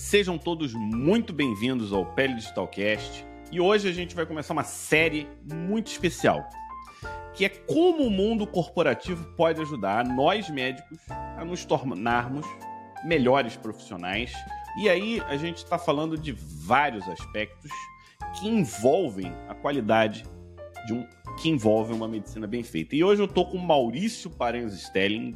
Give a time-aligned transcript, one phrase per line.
[0.00, 5.28] Sejam todos muito bem-vindos ao Pele Digitalcast e hoje a gente vai começar uma série
[5.44, 6.48] muito especial,
[7.34, 10.98] que é como o mundo corporativo pode ajudar nós médicos
[11.36, 12.46] a nos tornarmos
[13.04, 14.32] melhores profissionais.
[14.82, 17.70] E aí a gente está falando de vários aspectos
[18.40, 20.24] que envolvem a qualidade
[20.86, 21.06] de um
[21.40, 22.96] que envolve uma medicina bem feita.
[22.96, 25.34] E hoje eu estou com Maurício Parenzo Stelling.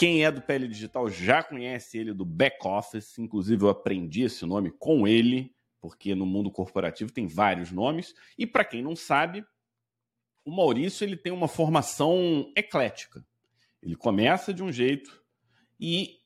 [0.00, 4.46] Quem é do Pele Digital já conhece ele do back office, inclusive eu aprendi esse
[4.46, 8.14] nome com ele, porque no mundo corporativo tem vários nomes.
[8.38, 9.44] E para quem não sabe,
[10.42, 13.22] o Maurício ele tem uma formação eclética.
[13.82, 15.22] Ele começa de um jeito
[15.78, 16.19] e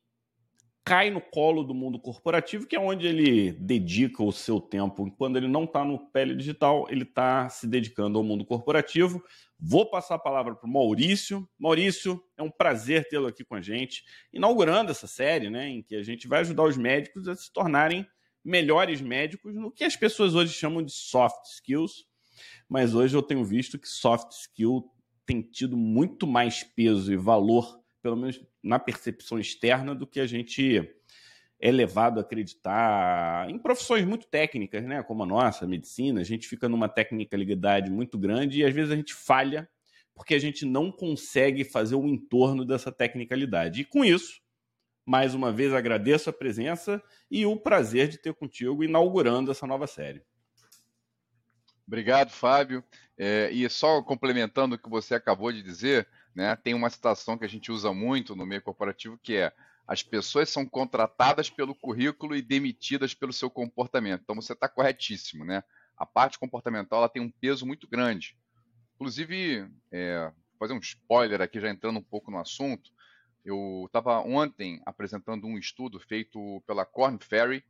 [0.85, 5.11] cai no colo do mundo corporativo, que é onde ele dedica o seu tempo.
[5.17, 9.25] Quando ele não está no pele digital, ele está se dedicando ao mundo corporativo.
[9.59, 11.49] Vou passar a palavra para o Maurício.
[11.59, 15.97] Maurício, é um prazer tê-lo aqui com a gente, inaugurando essa série, né, em que
[15.97, 18.07] a gente vai ajudar os médicos a se tornarem
[18.45, 22.05] melhores médicos no que as pessoas hoje chamam de soft skills.
[22.69, 24.85] Mas hoje eu tenho visto que soft skill
[25.25, 30.27] tem tido muito mais peso e valor pelo menos na percepção externa, do que a
[30.27, 30.91] gente
[31.61, 36.21] é levado a acreditar em profissões muito técnicas, né, como a nossa, a medicina.
[36.21, 39.69] A gente fica numa tecnicalidade muito grande e às vezes a gente falha
[40.15, 43.83] porque a gente não consegue fazer o entorno dessa tecnicalidade.
[43.83, 44.41] E com isso,
[45.05, 49.87] mais uma vez agradeço a presença e o prazer de ter contigo inaugurando essa nova
[49.87, 50.23] série.
[51.87, 52.83] Obrigado, Fábio.
[53.17, 56.57] É, e só complementando o que você acabou de dizer, né?
[56.57, 59.53] Tem uma citação que a gente usa muito no meio corporativo que é
[59.87, 64.23] as pessoas são contratadas pelo currículo e demitidas pelo seu comportamento.
[64.23, 65.63] Então você está corretíssimo, né?
[65.97, 68.37] A parte comportamental ela tem um peso muito grande.
[68.95, 72.91] Inclusive, é, fazer um spoiler aqui, já entrando um pouco no assunto.
[73.45, 77.63] Eu estava ontem apresentando um estudo feito pela Corn Ferry,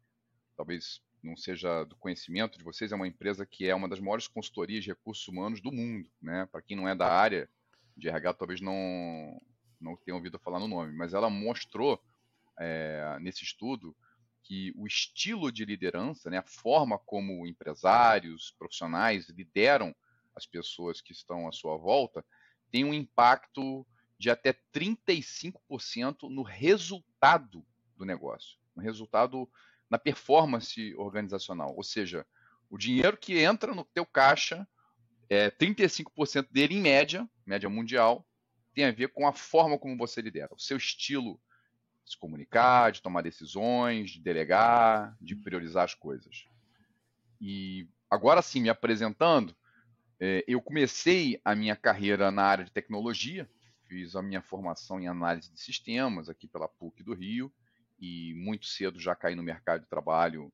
[0.57, 4.29] talvez não seja do conhecimento de vocês, é uma empresa que é uma das maiores
[4.29, 6.47] consultorias de recursos humanos do mundo, né?
[6.53, 7.49] Para quem não é da área,
[7.97, 9.41] de RH talvez não,
[9.81, 12.03] não tenha ouvido falar no nome, mas ela mostrou
[12.59, 13.97] é, nesse estudo
[14.43, 19.95] que o estilo de liderança, né, a forma como empresários, profissionais lideram
[20.37, 22.25] as pessoas que estão à sua volta,
[22.71, 23.87] tem um impacto
[24.19, 27.65] de até 35% no resultado
[27.97, 29.49] do negócio, no resultado,
[29.89, 31.75] na performance organizacional.
[31.77, 32.27] Ou seja,
[32.69, 34.67] o dinheiro que entra no teu caixa
[35.29, 38.27] é, 35% dele, em média, média mundial,
[38.75, 41.41] tem a ver com a forma como você lidera, o seu estilo
[42.05, 46.47] de se comunicar, de tomar decisões, de delegar, de priorizar as coisas.
[47.41, 49.57] E agora sim, me apresentando,
[50.21, 53.49] é, eu comecei a minha carreira na área de tecnologia,
[53.87, 57.53] fiz a minha formação em análise de sistemas aqui pela PUC do Rio,
[57.99, 60.53] e muito cedo já caí no mercado de trabalho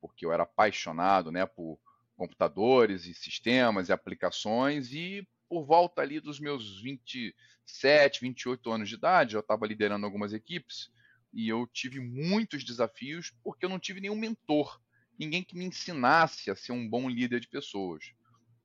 [0.00, 1.78] porque eu era apaixonado né, por
[2.16, 8.96] computadores e sistemas e aplicações e por volta ali dos meus 27, 28 anos de
[8.96, 10.90] idade, eu estava liderando algumas equipes
[11.32, 14.80] e eu tive muitos desafios porque eu não tive nenhum mentor,
[15.18, 18.12] ninguém que me ensinasse a ser um bom líder de pessoas.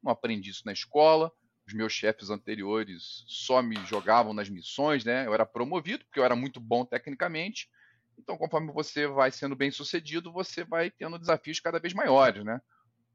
[0.02, 1.32] Não aprendi isso na escola,
[1.68, 5.26] os meus chefes anteriores só me jogavam nas missões, né?
[5.28, 7.70] Eu era promovido porque eu era muito bom tecnicamente.
[8.18, 12.60] Então, conforme você vai sendo bem sucedido, você vai tendo desafios cada vez maiores, né?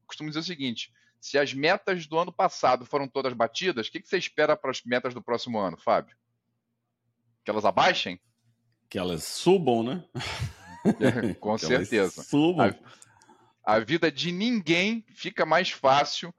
[0.07, 3.99] Costumo dizer o seguinte: se as metas do ano passado foram todas batidas, o que,
[3.99, 6.15] que você espera para as metas do próximo ano, Fábio?
[7.43, 8.19] Que elas abaixem?
[8.89, 10.03] Que elas subam, né?
[11.39, 12.23] Com que certeza.
[12.23, 12.73] subam.
[13.65, 16.33] A, a vida de ninguém fica mais fácil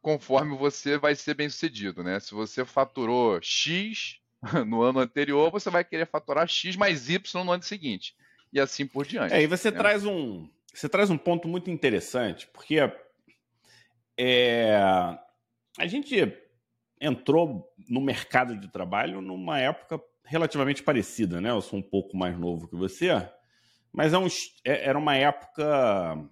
[0.00, 2.20] conforme você vai ser bem sucedido, né?
[2.20, 4.20] Se você faturou X
[4.66, 8.14] no ano anterior, você vai querer faturar X mais Y no ano seguinte.
[8.52, 9.34] E assim por diante.
[9.34, 9.76] É, e você né?
[9.76, 10.48] traz um.
[10.72, 12.76] Você traz um ponto muito interessante, porque
[14.18, 14.76] é,
[15.78, 16.36] a gente
[17.00, 21.50] entrou no mercado de trabalho numa época relativamente parecida, né?
[21.50, 23.08] Eu sou um pouco mais novo que você,
[23.92, 24.26] mas é um,
[24.64, 26.28] é, era uma época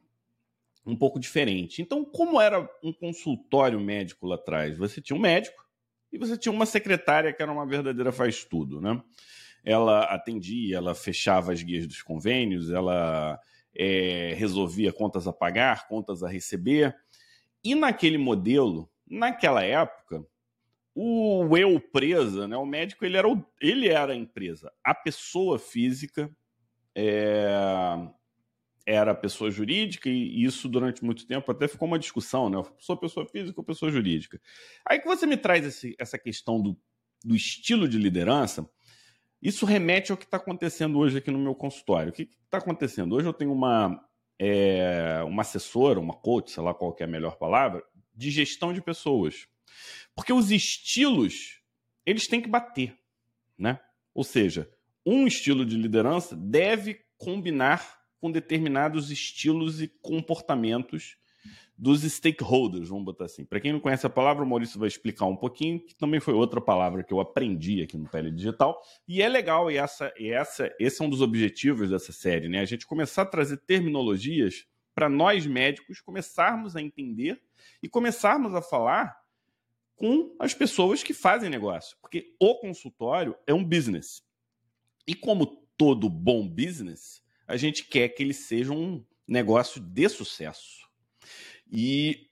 [0.85, 1.81] um pouco diferente.
[1.81, 4.77] Então, como era um consultório médico lá atrás?
[4.77, 5.65] Você tinha um médico
[6.13, 9.01] e você tinha uma secretária que era uma verdadeira faz-tudo, né?
[9.65, 13.41] Ela atendia, ela fechava as guias dos convênios, ela
[13.75, 16.95] é, resolvia contas a pagar, contas a receber,
[17.71, 20.25] e naquele modelo, naquela época,
[20.95, 24.73] o eu presa, né, o médico, ele era, o, ele era a empresa.
[24.83, 26.31] A pessoa física
[26.95, 27.51] é,
[28.87, 32.63] era a pessoa jurídica, e isso durante muito tempo até ficou uma discussão, né?
[32.79, 34.41] Sou pessoa física ou pessoa jurídica.
[34.89, 36.79] Aí que você me traz esse, essa questão do,
[37.25, 38.67] do estilo de liderança,
[39.41, 42.11] Isso remete ao que está acontecendo hoje aqui no meu consultório.
[42.11, 43.15] O que está acontecendo?
[43.15, 44.01] Hoje eu tenho uma,
[44.39, 47.83] é, uma assessora, uma coach, sei lá qual é a melhor palavra,
[48.15, 49.47] de gestão de pessoas.
[50.15, 51.61] Porque os estilos,
[52.05, 52.99] eles têm que bater,
[53.59, 53.81] né?
[54.15, 54.71] Ou seja,
[55.05, 61.17] um estilo de liderança deve combinar com determinados estilos e comportamentos
[61.79, 63.45] dos stakeholders, vamos botar assim.
[63.45, 66.33] Para quem não conhece a palavra, o Maurício vai explicar um pouquinho, que também foi
[66.33, 68.81] outra palavra que eu aprendi aqui no Pele Digital.
[69.07, 72.61] E é legal, e, essa, e essa, esse é um dos objetivos dessa série, né?
[72.61, 77.43] A gente começar a trazer terminologias para nós médicos começarmos a entender
[77.83, 79.15] e começarmos a falar
[79.95, 81.99] com as pessoas que fazem negócio.
[82.01, 84.23] Porque o consultório é um business.
[85.07, 85.47] E como
[85.77, 90.86] todo bom business, a gente quer que ele seja um negócio de sucesso.
[91.71, 92.29] E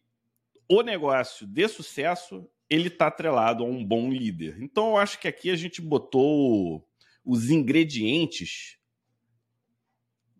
[0.69, 4.60] o negócio de sucesso, ele está atrelado a um bom líder.
[4.62, 6.86] Então, eu acho que aqui a gente botou
[7.25, 8.78] os ingredientes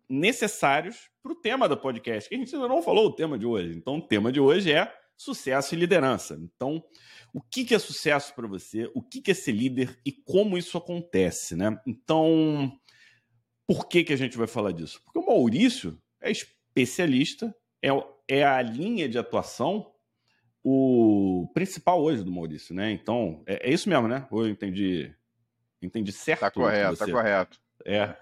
[0.07, 3.45] necessários para o tema do podcast, que a gente ainda não falou o tema de
[3.45, 3.75] hoje.
[3.75, 6.39] Então, o tema de hoje é sucesso e liderança.
[6.39, 6.83] Então,
[7.33, 8.89] o que, é sucesso para você?
[8.93, 11.79] O que, é ser líder e como isso acontece, né?
[11.85, 12.71] Então,
[13.67, 15.01] por que, que a gente vai falar disso?
[15.03, 17.89] Porque o Maurício é especialista, é
[18.27, 19.91] é a linha de atuação
[20.67, 22.91] o principal hoje do Maurício, né?
[22.91, 24.27] Então, é, é isso mesmo, né?
[24.31, 25.13] Ou eu entendi,
[25.79, 26.39] entendi certo?
[26.39, 27.59] Tá correto, tá correto.
[27.85, 28.17] É.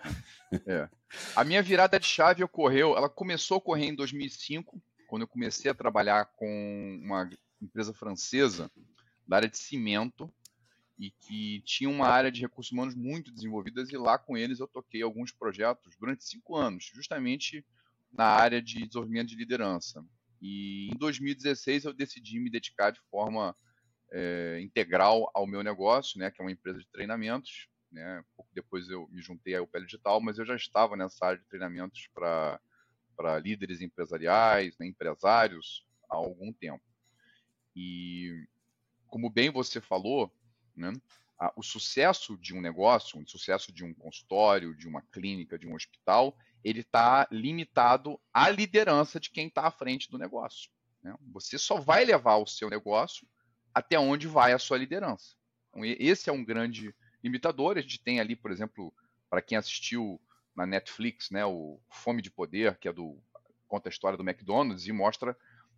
[0.68, 0.90] é.
[1.36, 5.72] A minha virada de chave ocorreu, ela começou a ocorrer em 2005, quando eu comecei
[5.72, 7.30] a trabalhar com uma
[7.62, 8.70] empresa francesa
[9.26, 10.30] da área de cimento
[11.00, 14.68] e que tinha uma área de recursos humanos muito desenvolvidas e lá com eles eu
[14.68, 17.66] toquei alguns projetos durante cinco anos, justamente
[18.14, 20.06] na área de desenvolvimento de liderança.
[20.42, 23.56] E em 2016 eu decidi me dedicar de forma
[24.12, 27.68] é, integral ao meu negócio, né, que é uma empresa de treinamentos.
[27.92, 28.24] Né?
[28.36, 31.48] Pouco depois eu me juntei ao Pele Digital, mas eu já estava nessa área de
[31.48, 32.60] treinamentos para
[33.40, 36.84] líderes empresariais, né, empresários, há algum tempo.
[37.76, 38.46] E
[39.08, 40.32] como bem você falou,
[40.76, 40.92] né,
[41.56, 45.74] o sucesso de um negócio, o sucesso de um consultório, de uma clínica, de um
[45.74, 50.70] hospital, ele está limitado à liderança de quem está à frente do negócio.
[51.02, 51.16] Né?
[51.32, 53.28] Você só vai levar o seu negócio
[53.74, 55.36] até onde vai a sua liderança.
[55.70, 57.78] Então, esse é um grande limitador.
[57.78, 58.94] A gente tem ali, por exemplo,
[59.30, 60.22] para quem assistiu
[60.56, 63.20] na Netflix, né, o Fome de Poder, que é do
[63.68, 65.36] conta a história do McDonald's e mostra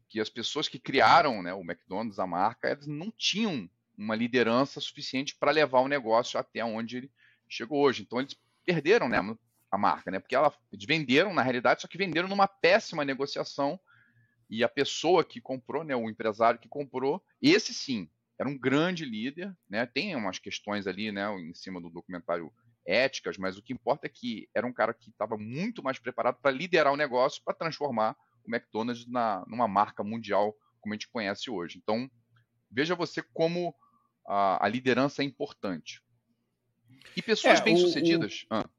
[0.10, 4.80] que as pessoas que criaram né, o McDonald's, a marca, elas não tinham uma liderança
[4.80, 7.12] suficiente para levar o negócio até onde ele
[7.48, 8.04] chegou hoje.
[8.04, 9.20] Então eles perderam, né?
[9.76, 10.20] a marca, né?
[10.20, 13.80] Porque ela, eles venderam, na realidade, só que venderam numa péssima negociação.
[14.50, 18.10] E a pessoa que comprou, né, o empresário que comprou, esse sim,
[18.40, 19.86] era um grande líder, né?
[19.86, 22.52] Tem umas questões ali, né, em cima do documentário
[22.86, 26.38] éticas, mas o que importa é que era um cara que estava muito mais preparado
[26.40, 28.16] para liderar o negócio, para transformar
[28.46, 31.80] o McDonald's na, numa marca mundial como a gente conhece hoje.
[31.82, 32.08] Então,
[32.70, 33.74] veja você como
[34.26, 36.02] a, a liderança é importante.
[37.16, 38.46] E pessoas é, bem-sucedidas.
[38.50, 38.56] O...
[38.56, 38.70] Ah.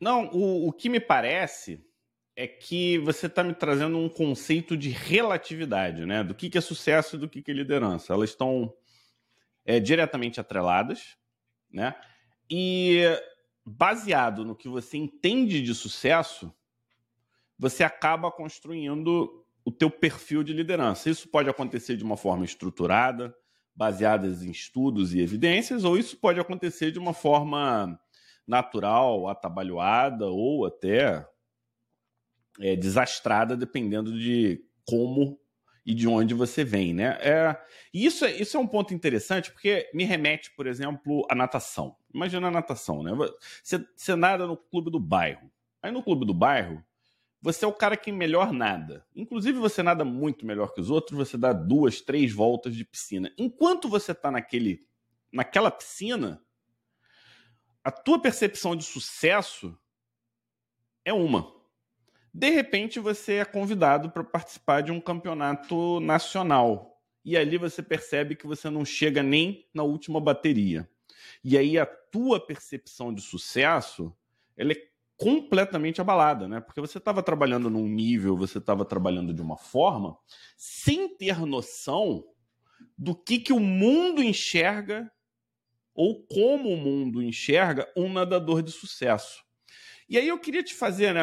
[0.00, 1.84] Não, o, o que me parece
[2.36, 6.22] é que você está me trazendo um conceito de relatividade, né?
[6.24, 8.12] Do que, que é sucesso e do que, que é liderança.
[8.12, 8.74] Elas estão
[9.64, 11.16] é, diretamente atreladas,
[11.70, 11.94] né?
[12.50, 13.02] E
[13.64, 16.52] baseado no que você entende de sucesso,
[17.58, 21.08] você acaba construindo o teu perfil de liderança.
[21.08, 23.34] Isso pode acontecer de uma forma estruturada,
[23.74, 27.98] baseada em estudos e evidências, ou isso pode acontecer de uma forma
[28.46, 31.26] natural, atabalhoada ou até
[32.60, 35.38] é, desastrada, dependendo de como
[35.86, 37.18] e de onde você vem, né?
[37.20, 37.60] É,
[37.92, 41.96] isso, é, isso é um ponto interessante porque me remete, por exemplo, à natação.
[42.14, 43.12] Imagina a natação, né?
[43.62, 45.50] Você, você nada no clube do bairro.
[45.82, 46.82] Aí no clube do bairro,
[47.44, 49.06] você é o cara que melhor nada.
[49.14, 53.30] Inclusive, você nada muito melhor que os outros, você dá duas, três voltas de piscina.
[53.36, 54.88] Enquanto você está naquele,
[55.30, 56.42] naquela piscina,
[57.84, 59.78] a tua percepção de sucesso
[61.04, 61.54] é uma.
[62.32, 66.98] De repente você é convidado para participar de um campeonato nacional.
[67.22, 70.88] E ali você percebe que você não chega nem na última bateria.
[71.44, 74.16] E aí a tua percepção de sucesso,
[74.56, 76.60] ela é completamente abalada, né?
[76.60, 80.16] Porque você estava trabalhando num nível, você estava trabalhando de uma forma
[80.56, 82.24] sem ter noção
[82.96, 85.10] do que, que o mundo enxerga
[85.94, 89.44] ou como o mundo enxerga um nadador de sucesso.
[90.08, 91.22] E aí eu queria te fazer né,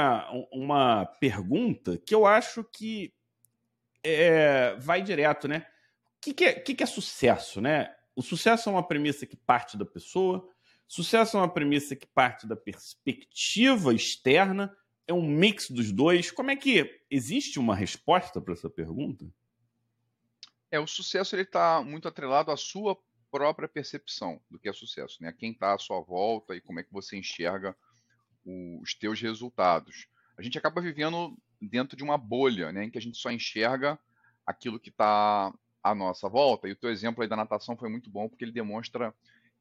[0.52, 3.14] uma pergunta que eu acho que
[4.04, 5.66] é, vai direto, né?
[6.18, 7.94] O que, que, é, que, que é sucesso, né?
[8.16, 10.48] O sucesso é uma premissa que parte da pessoa.
[10.92, 14.76] Sucesso é uma premissa que parte da perspectiva externa,
[15.08, 16.30] é um mix dos dois.
[16.32, 19.26] Como é que existe uma resposta para essa pergunta?
[20.70, 25.24] É, o sucesso ele está muito atrelado à sua própria percepção do que é sucesso,
[25.24, 25.32] né?
[25.32, 27.74] Quem está à sua volta e como é que você enxerga
[28.46, 30.10] os teus resultados.
[30.38, 33.98] A gente acaba vivendo dentro de uma bolha, né, em que a gente só enxerga
[34.46, 36.68] aquilo que está à nossa volta.
[36.68, 39.16] E o teu exemplo aí da natação foi muito bom porque ele demonstra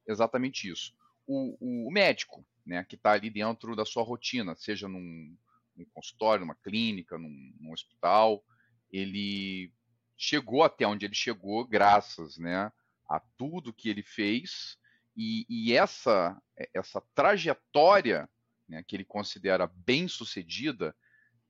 [0.08, 0.98] exatamente isso.
[1.32, 5.36] O, o médico, né, que está ali dentro da sua rotina, seja num,
[5.76, 8.44] num consultório, numa clínica, num, num, hospital,
[8.90, 9.72] ele
[10.16, 12.72] chegou até onde ele chegou graças, né,
[13.08, 14.76] a tudo que ele fez
[15.16, 16.40] e, e essa
[16.74, 18.28] essa trajetória
[18.68, 20.94] né, que ele considera bem sucedida,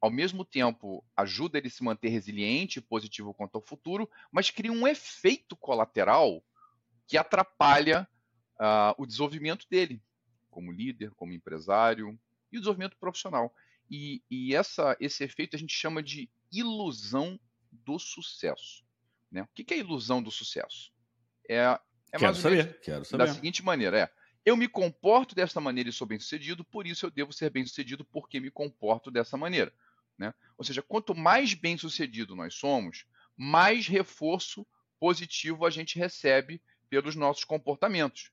[0.01, 4.51] ao mesmo tempo ajuda ele a se manter resiliente e positivo quanto ao futuro, mas
[4.51, 6.43] cria um efeito colateral
[7.07, 8.09] que atrapalha
[8.61, 10.01] uh, o desenvolvimento dele
[10.51, 12.19] como líder, como empresário
[12.53, 13.55] e o desenvolvimento profissional.
[13.91, 17.39] E, e essa, esse efeito a gente chama de ilusão
[17.73, 18.85] do sucesso.
[19.31, 19.43] Né?
[19.43, 20.93] O que é ilusão do sucesso?
[21.49, 21.79] É,
[22.13, 23.27] é quero saber, quero saber.
[23.27, 24.11] Da seguinte maneira, é
[24.45, 28.41] eu me comporto dessa maneira e sou bem-sucedido, por isso eu devo ser bem-sucedido porque
[28.41, 29.73] me comporto dessa maneira.
[30.17, 30.35] Né?
[30.57, 33.05] Ou seja, quanto mais bem-sucedido nós somos,
[33.37, 34.67] mais reforço
[34.99, 38.31] positivo a gente recebe pelos nossos comportamentos.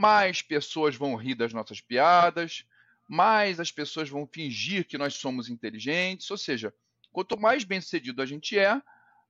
[0.00, 2.64] Mais pessoas vão rir das nossas piadas,
[3.06, 6.30] mais as pessoas vão fingir que nós somos inteligentes.
[6.30, 6.72] Ou seja,
[7.12, 8.80] quanto mais bem-sucedido a gente é,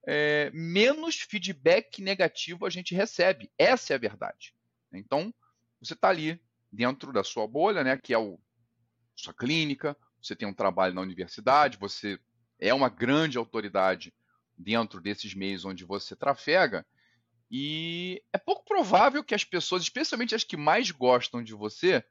[0.06, 3.50] é, menos feedback negativo a gente recebe.
[3.58, 4.54] Essa é a verdade.
[4.92, 5.34] Então,
[5.82, 8.38] você está ali dentro da sua bolha, né, que é o
[9.16, 12.16] sua clínica, você tem um trabalho na universidade, você
[12.60, 14.14] é uma grande autoridade
[14.56, 16.86] dentro desses meios onde você trafega,
[17.50, 22.04] e é pouco provável que as pessoas, especialmente as que mais gostam de você,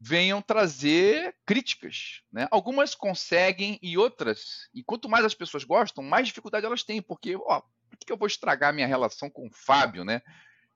[0.00, 2.22] venham trazer críticas.
[2.32, 2.48] Né?
[2.50, 7.36] Algumas conseguem e outras, e quanto mais as pessoas gostam, mais dificuldade elas têm, porque,
[7.36, 10.22] ó, por que eu vou estragar minha relação com o Fábio, né?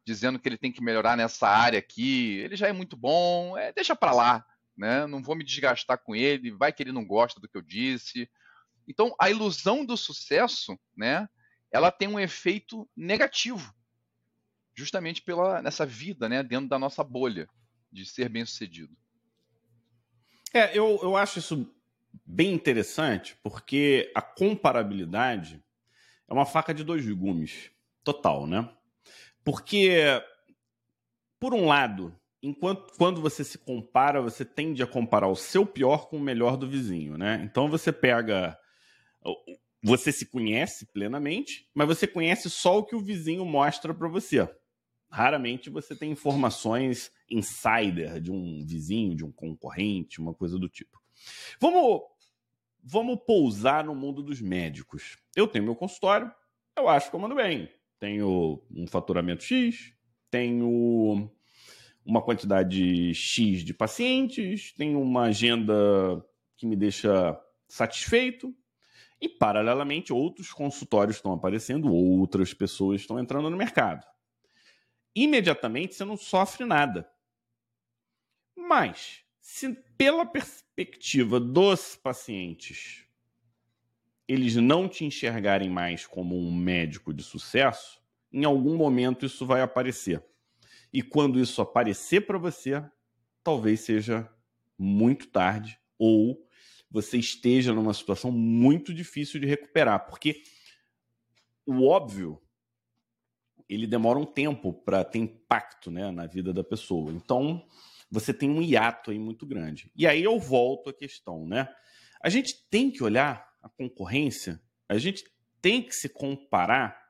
[0.04, 2.38] dizendo que ele tem que melhorar nessa área aqui.
[2.38, 5.06] Ele já é muito bom, é, deixa para lá, né?
[5.06, 8.28] Não vou me desgastar com ele, vai que ele não gosta do que eu disse.
[8.86, 11.28] Então, a ilusão do sucesso, né?
[11.72, 13.74] Ela tem um efeito negativo,
[14.74, 16.42] justamente pela nessa vida, né?
[16.42, 17.48] Dentro da nossa bolha
[17.90, 18.94] de ser bem sucedido.
[20.52, 21.68] É, eu, eu acho isso
[22.24, 25.62] bem interessante, porque a comparabilidade
[26.28, 27.70] é uma faca de dois gumes,
[28.02, 28.68] total, né?
[29.44, 30.22] Porque,
[31.38, 36.08] por um lado, enquanto quando você se compara, você tende a comparar o seu pior
[36.08, 37.42] com o melhor do vizinho, né?
[37.44, 38.58] Então você pega.
[39.82, 44.48] Você se conhece plenamente, mas você conhece só o que o vizinho mostra para você.
[45.14, 51.00] Raramente você tem informações insider de um vizinho, de um concorrente, uma coisa do tipo.
[51.60, 52.02] Vamos,
[52.82, 55.18] vamos pousar no mundo dos médicos.
[55.36, 56.32] Eu tenho meu consultório,
[56.76, 57.68] eu acho que eu mando bem
[58.04, 59.94] tenho um faturamento X,
[60.30, 61.30] tenho
[62.04, 65.72] uma quantidade X de pacientes, tenho uma agenda
[66.54, 68.54] que me deixa satisfeito.
[69.18, 74.04] E, paralelamente, outros consultórios estão aparecendo, outras pessoas estão entrando no mercado.
[75.14, 77.08] Imediatamente você não sofre nada.
[78.56, 83.04] Mas, se pela perspectiva dos pacientes
[84.26, 88.02] eles não te enxergarem mais como um médico de sucesso,
[88.32, 90.24] em algum momento isso vai aparecer.
[90.92, 92.82] E quando isso aparecer para você,
[93.42, 94.28] talvez seja
[94.78, 96.48] muito tarde ou
[96.90, 100.42] você esteja numa situação muito difícil de recuperar, porque
[101.66, 102.40] o óbvio
[103.68, 107.12] ele demora um tempo para ter impacto né, na vida da pessoa.
[107.12, 107.66] Então,
[108.10, 109.90] você tem um hiato aí muito grande.
[109.96, 111.68] E aí eu volto à questão, né?
[112.22, 115.24] A gente tem que olhar a concorrência, a gente
[115.60, 117.02] tem que se comparar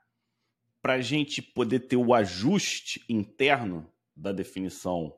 [0.80, 5.16] para a gente poder ter o ajuste interno da definição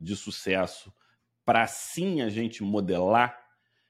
[0.00, 0.92] de sucesso,
[1.44, 3.38] para assim a gente modelar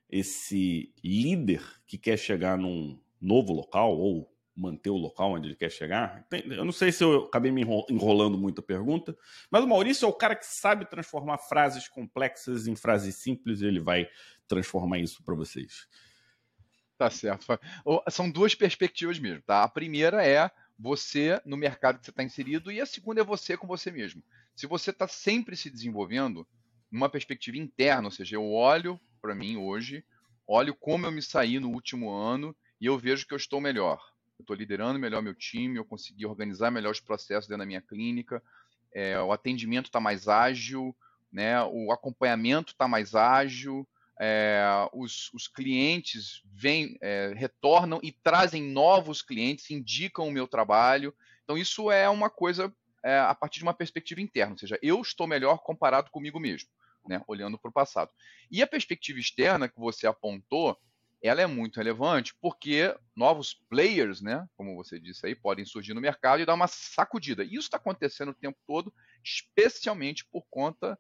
[0.09, 5.71] esse líder que quer chegar num novo local ou manter o local onde ele quer
[5.71, 6.27] chegar.
[6.31, 9.17] Eu não sei se eu acabei me enrolando muito a pergunta,
[9.51, 13.67] mas o Maurício é o cara que sabe transformar frases complexas em frases simples e
[13.67, 14.09] ele vai
[14.47, 15.89] transformar isso para vocês.
[16.97, 17.47] Tá certo.
[18.09, 19.65] São duas perspectivas mesmo, tá?
[19.65, 23.57] A primeira é você no mercado que você está inserido e a segunda é você
[23.57, 24.23] com você mesmo.
[24.55, 26.47] Se você está sempre se desenvolvendo
[26.91, 30.05] numa perspectiva interna, ou seja, eu olho para mim hoje,
[30.47, 34.14] olho como eu me saí no último ano e eu vejo que eu estou melhor.
[34.39, 37.81] Eu estou liderando melhor meu time, eu consegui organizar melhor os processos dentro da minha
[37.81, 38.43] clínica,
[38.93, 40.95] é, o atendimento está mais ágil,
[41.33, 43.87] né, o acompanhamento está mais ágil,
[44.21, 51.13] é, os, os, clientes vêm, é, retornam e trazem novos clientes, indicam o meu trabalho.
[51.43, 52.73] Então, isso é uma coisa
[53.05, 56.69] é, a partir de uma perspectiva interna, ou seja, eu estou melhor comparado comigo mesmo,
[57.07, 58.11] né, olhando para o passado.
[58.51, 60.79] E a perspectiva externa que você apontou,
[61.25, 66.01] ela é muito relevante porque novos players, né, como você disse aí, podem surgir no
[66.01, 67.43] mercado e dar uma sacudida.
[67.43, 68.93] Isso está acontecendo o tempo todo,
[69.25, 70.99] especialmente por conta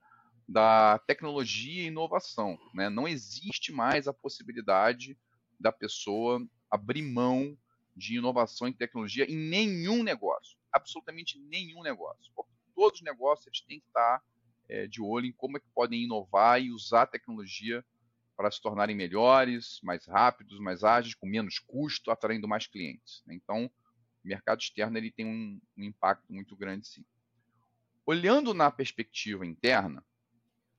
[0.48, 2.58] da tecnologia e inovação.
[2.72, 2.88] Né?
[2.88, 5.14] Não existe mais a possibilidade
[5.60, 7.54] da pessoa abrir mão
[7.94, 12.32] de inovação e tecnologia em nenhum negócio, absolutamente nenhum negócio.
[12.34, 14.22] Porque todos os negócios eles têm que estar
[14.70, 17.84] é, de olho em como é que podem inovar e usar a tecnologia
[18.36, 23.22] para se tornarem melhores, mais rápidos, mais ágeis, com menos custo, atraindo mais clientes.
[23.26, 23.34] Né?
[23.34, 27.04] Então, o mercado externo ele tem um, um impacto muito grande, sim.
[28.06, 30.04] Olhando na perspectiva interna,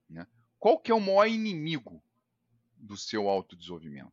[0.09, 0.27] né,
[0.59, 2.03] qual que é o maior inimigo
[2.75, 4.11] do seu autodesenvolvimento?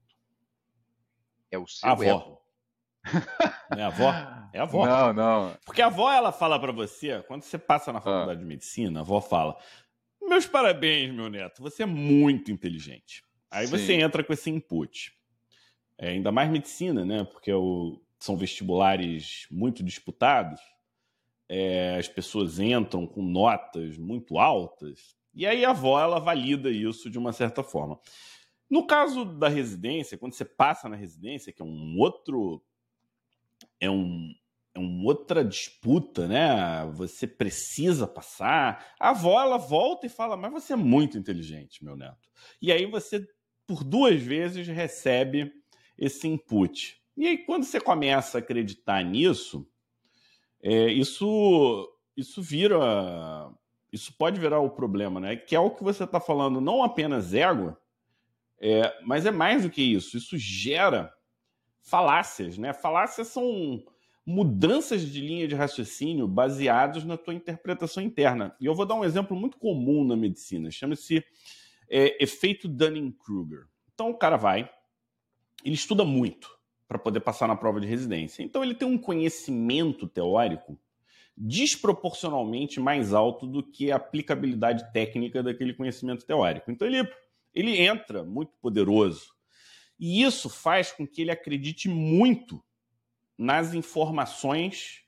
[1.50, 2.02] É o seu avó.
[2.02, 2.42] ego.
[3.76, 4.11] é a avó?
[4.52, 4.87] É a avó.
[4.87, 5.58] Não, não.
[5.66, 8.42] Porque a avó, ela fala para você, quando você passa na faculdade ah.
[8.42, 9.58] de medicina, a avó fala:
[10.20, 13.25] Meus parabéns, meu neto, você é muito inteligente.
[13.52, 13.76] Aí Sim.
[13.76, 15.12] você entra com esse input.
[15.99, 17.23] É, ainda mais medicina, né?
[17.25, 20.59] Porque é o, são vestibulares muito disputados.
[21.49, 25.14] É, as pessoas entram com notas muito altas.
[25.35, 28.00] E aí a avó ela valida isso de uma certa forma.
[28.71, 32.64] No caso da residência, quando você passa na residência, que é um outro
[33.78, 34.35] é um
[34.75, 36.87] é uma outra disputa, né?
[36.94, 38.94] Você precisa passar.
[38.99, 42.30] A avó ela volta e fala: "Mas você é muito inteligente, meu neto".
[42.62, 43.26] E aí você
[43.66, 45.52] por duas vezes recebe
[45.99, 47.00] esse input.
[47.16, 49.69] E aí, quando você começa a acreditar nisso,
[50.62, 52.78] é, isso, isso vira.
[53.92, 55.37] Isso pode virar o problema, né?
[55.37, 57.76] Que é o que você está falando, não apenas ego,
[58.59, 60.16] é, mas é mais do que isso.
[60.16, 61.12] Isso gera
[61.83, 62.72] falácias, né?
[62.72, 63.85] Falácias são
[64.25, 68.57] mudanças de linha de raciocínio baseados na tua interpretação interna.
[68.61, 70.70] E eu vou dar um exemplo muito comum na medicina.
[70.70, 71.25] Chama-se
[71.92, 73.66] é, efeito Dunning-Kruger.
[73.92, 74.68] Então o cara vai,
[75.62, 76.50] ele estuda muito
[76.88, 78.42] para poder passar na prova de residência.
[78.42, 80.78] Então ele tem um conhecimento teórico
[81.37, 86.70] desproporcionalmente mais alto do que a aplicabilidade técnica daquele conhecimento teórico.
[86.70, 87.07] Então ele,
[87.55, 89.35] ele entra muito poderoso.
[89.98, 92.62] E isso faz com que ele acredite muito
[93.37, 95.05] nas informações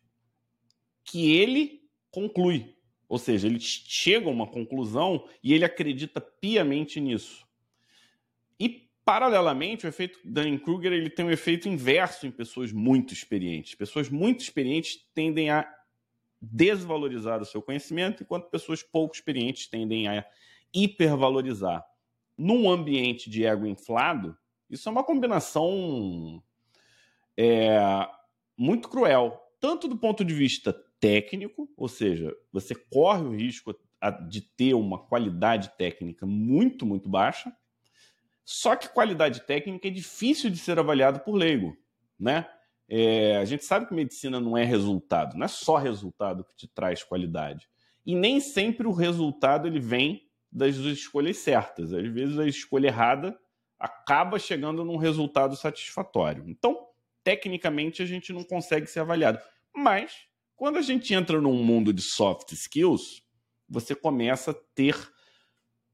[1.03, 2.74] que ele conclui.
[3.15, 7.47] Ou seja, ele chega a uma conclusão e ele acredita piamente nisso.
[8.59, 13.77] E, paralelamente, o efeito Dunning-Kruger ele tem um efeito inverso em pessoas muito experientes.
[13.77, 15.65] Pessoas muito experientes tendem a
[16.43, 20.27] desvalorizar o seu conhecimento, enquanto pessoas pouco experientes tendem a
[20.75, 21.87] hipervalorizar.
[22.37, 24.37] Num ambiente de ego inflado,
[24.69, 26.43] isso é uma combinação
[27.37, 27.79] é,
[28.57, 33.79] muito cruel, tanto do ponto de vista técnico, ou seja, você corre o risco
[34.27, 37.55] de ter uma qualidade técnica muito, muito baixa.
[38.43, 41.77] Só que qualidade técnica é difícil de ser avaliado por leigo,
[42.19, 42.49] né?
[42.89, 46.67] É, a gente sabe que medicina não é resultado, não é só resultado que te
[46.67, 47.69] traz qualidade.
[48.07, 51.93] E nem sempre o resultado ele vem das escolhas certas.
[51.93, 53.39] Às vezes a escolha errada
[53.79, 56.45] acaba chegando num resultado satisfatório.
[56.49, 56.89] Então,
[57.23, 59.39] tecnicamente, a gente não consegue ser avaliado.
[59.75, 63.23] Mas quando a gente entra num mundo de soft skills,
[63.69, 64.97] você começa a ter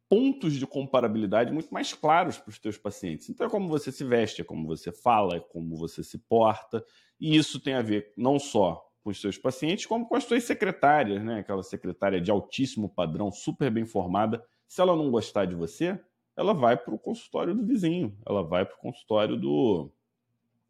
[0.08, 3.30] pontos de comparabilidade muito mais claros para os teus pacientes.
[3.30, 6.84] Então é como você se veste, é como você fala, é como você se porta,
[7.18, 10.44] e isso tem a ver não só com os seus pacientes, como com as suas
[10.44, 11.38] secretárias, né?
[11.38, 14.44] Aquela secretária de altíssimo padrão, super bem formada.
[14.66, 15.98] Se ela não gostar de você,
[16.36, 19.90] ela vai para o consultório do vizinho, ela vai para o consultório do,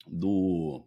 [0.07, 0.85] do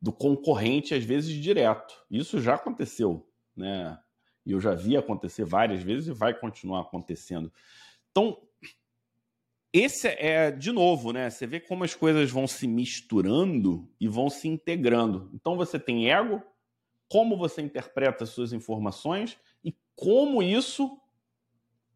[0.00, 1.94] do concorrente, às vezes direto.
[2.10, 3.98] Isso já aconteceu, né?
[4.44, 7.52] E eu já vi acontecer várias vezes e vai continuar acontecendo.
[8.10, 8.38] Então,
[9.72, 11.28] esse é, de novo, né?
[11.30, 15.30] Você vê como as coisas vão se misturando e vão se integrando.
[15.34, 16.42] Então, você tem ego,
[17.08, 21.00] como você interpreta as suas informações e como isso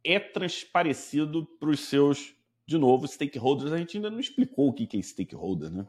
[0.02, 2.34] é transparecido para os seus,
[2.66, 3.72] de novo, stakeholders.
[3.72, 5.86] A gente ainda não explicou o que é stakeholder, né?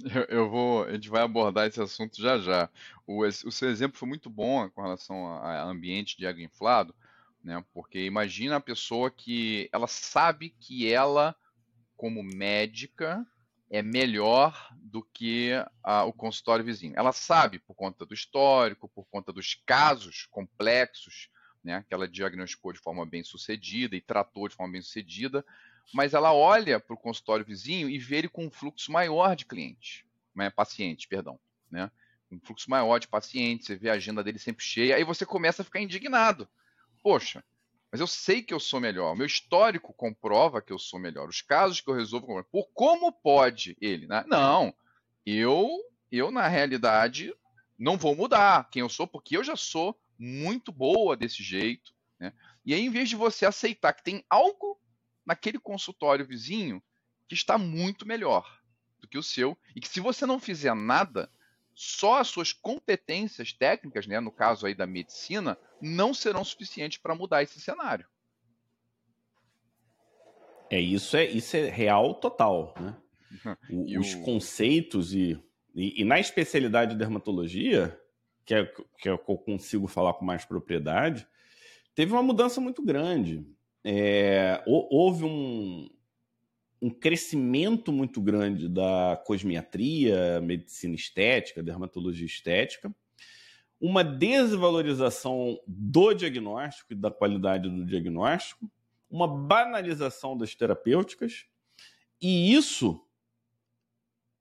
[0.00, 2.68] Eu, eu vou, a gente vai abordar esse assunto já já.
[3.06, 6.94] O, o seu exemplo foi muito bom com relação a, a ambiente de água inflado,
[7.42, 7.64] né?
[7.72, 11.34] Porque imagina a pessoa que ela sabe que ela,
[11.96, 13.24] como médica,
[13.70, 15.50] é melhor do que
[15.82, 16.94] a, o consultório vizinho.
[16.96, 21.28] Ela sabe por conta do histórico, por conta dos casos complexos,
[21.62, 25.44] né, que ela diagnosticou de forma bem sucedida e tratou de forma bem sucedida,
[25.92, 29.44] mas ela olha para o consultório vizinho e vê ele com um fluxo maior de
[29.44, 31.38] clientes, né, pacientes, perdão,
[31.70, 31.90] né,
[32.30, 35.62] um fluxo maior de pacientes, você vê a agenda dele sempre cheia, aí você começa
[35.62, 36.48] a ficar indignado.
[37.02, 37.44] Poxa,
[37.92, 41.42] mas eu sei que eu sou melhor, meu histórico comprova que eu sou melhor, os
[41.42, 44.06] casos que eu resolvo, por como pode ele?
[44.06, 44.24] Né?
[44.26, 44.74] Não,
[45.24, 45.68] eu,
[46.10, 47.32] eu na realidade
[47.78, 51.94] não vou mudar quem eu sou, porque eu já sou muito boa desse jeito.
[52.18, 52.32] Né?
[52.64, 54.78] E aí, em vez de você aceitar que tem algo
[55.24, 56.82] naquele consultório vizinho
[57.28, 58.60] que está muito melhor
[59.00, 61.30] do que o seu, e que se você não fizer nada,
[61.74, 67.14] só as suas competências técnicas, né, no caso aí da medicina, não serão suficientes para
[67.14, 68.06] mudar esse cenário.
[70.70, 72.96] É isso é isso é real total, né?
[73.68, 74.22] O, os o...
[74.22, 75.36] conceitos e,
[75.74, 78.00] e, e, na especialidade de dermatologia,
[78.44, 81.26] que é, que é que eu consigo falar com mais propriedade,
[81.96, 83.44] teve uma mudança muito grande.
[83.84, 85.90] É, houve um,
[86.80, 92.94] um crescimento muito grande da cosmiatria, medicina estética, dermatologia estética,
[93.80, 98.70] uma desvalorização do diagnóstico e da qualidade do diagnóstico,
[99.10, 101.46] uma banalização das terapêuticas,
[102.20, 103.06] e isso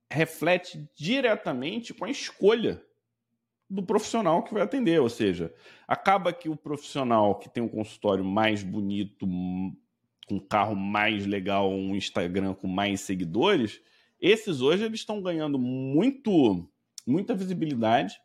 [0.09, 2.81] reflete diretamente com a escolha
[3.73, 5.53] do profissional que vai atender, ou seja,
[5.87, 9.25] acaba que o profissional que tem um consultório mais bonito,
[10.27, 13.81] com um carro mais legal, um Instagram com mais seguidores,
[14.21, 16.69] esses hoje eles estão ganhando muito,
[17.05, 18.15] muita visibilidade,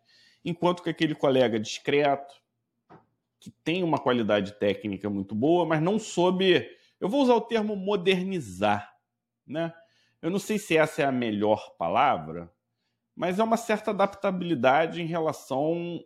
[0.44, 2.34] enquanto que aquele colega discreto,
[3.40, 6.68] que tem uma qualidade técnica muito boa, mas não soube,
[7.00, 8.94] eu vou usar o termo modernizar,
[9.46, 9.72] né?
[10.20, 12.52] Eu não sei se essa é a melhor palavra,
[13.18, 16.00] mas é uma certa adaptabilidade em relação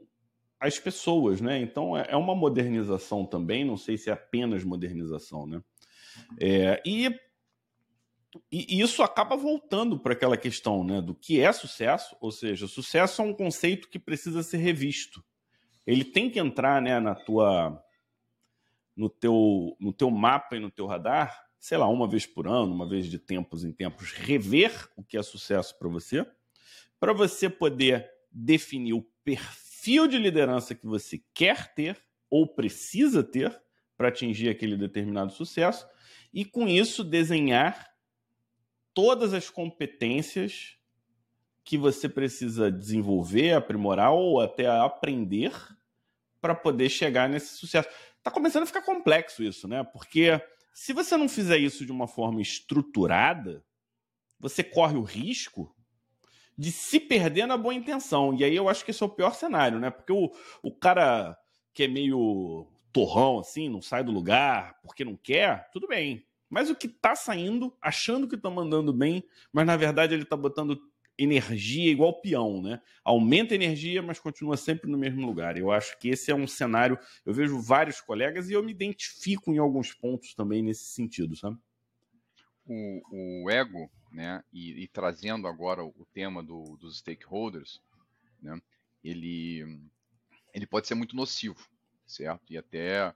[0.59, 1.61] às pessoas, né?
[1.61, 5.62] Então é, é uma modernização também, não sei se é apenas modernização, né?
[6.40, 7.14] É, e,
[8.51, 13.20] e, isso acaba voltando para aquela questão né, do que é sucesso, ou seja, sucesso
[13.20, 15.22] é um conceito que precisa ser revisto.
[15.87, 17.79] Ele tem que entrar né, na tua,
[18.96, 22.72] no, teu, no teu mapa e no teu radar, sei lá, uma vez por ano,
[22.72, 26.27] uma vez de tempos em tempos, rever o que é sucesso para você,
[27.02, 33.60] para você poder definir o perfil de liderança que você quer ter ou precisa ter
[33.96, 35.84] para atingir aquele determinado sucesso
[36.32, 37.92] e com isso desenhar
[38.94, 40.78] todas as competências
[41.64, 45.52] que você precisa desenvolver, aprimorar ou até aprender
[46.40, 47.88] para poder chegar nesse sucesso.
[48.22, 49.82] Tá começando a ficar complexo isso, né?
[49.82, 50.40] Porque
[50.72, 53.64] se você não fizer isso de uma forma estruturada,
[54.38, 55.74] você corre o risco
[56.56, 58.34] de se perder na boa intenção.
[58.34, 59.90] E aí eu acho que esse é o pior cenário, né?
[59.90, 60.30] Porque o,
[60.62, 61.36] o cara
[61.72, 66.26] que é meio torrão, assim, não sai do lugar porque não quer, tudo bem.
[66.48, 70.36] Mas o que tá saindo, achando que tá mandando bem, mas na verdade ele tá
[70.36, 70.78] botando
[71.16, 72.80] energia igual peão, né?
[73.04, 75.56] Aumenta a energia, mas continua sempre no mesmo lugar.
[75.56, 76.98] Eu acho que esse é um cenário.
[77.24, 81.56] Eu vejo vários colegas e eu me identifico em alguns pontos também nesse sentido, sabe?
[82.66, 84.44] O, o ego, né?
[84.53, 87.81] E, e, trazendo agora o tema do, dos stakeholders,
[88.40, 88.61] né?
[89.03, 89.81] Ele,
[90.55, 91.68] ele pode ser muito nocivo
[92.12, 92.53] certo?
[92.53, 93.14] E até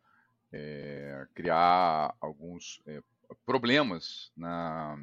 [0.53, 3.03] é, criar alguns é,
[3.45, 4.97] problemas na,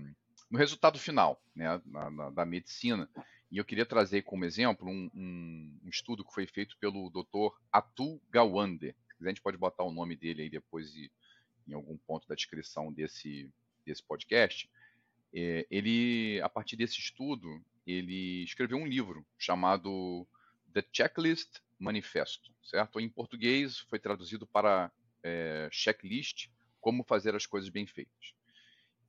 [0.50, 3.10] no resultado final né, na, na, da medicina.
[3.52, 7.56] E eu queria trazer como exemplo um, um, um estudo que foi feito pelo Dr.
[7.72, 8.96] Atul Gawande.
[9.22, 10.94] A gente pode botar o nome dele aí depois
[11.68, 13.50] em algum ponto da descrição desse,
[13.86, 14.70] desse podcast.
[15.34, 20.28] É, ele, a partir desse estudo, ele escreveu um livro chamado
[20.74, 23.00] The Checklist Manifesto, certo?
[23.00, 24.92] Em português foi traduzido para
[25.24, 28.34] é, checklist, como fazer as coisas bem feitas.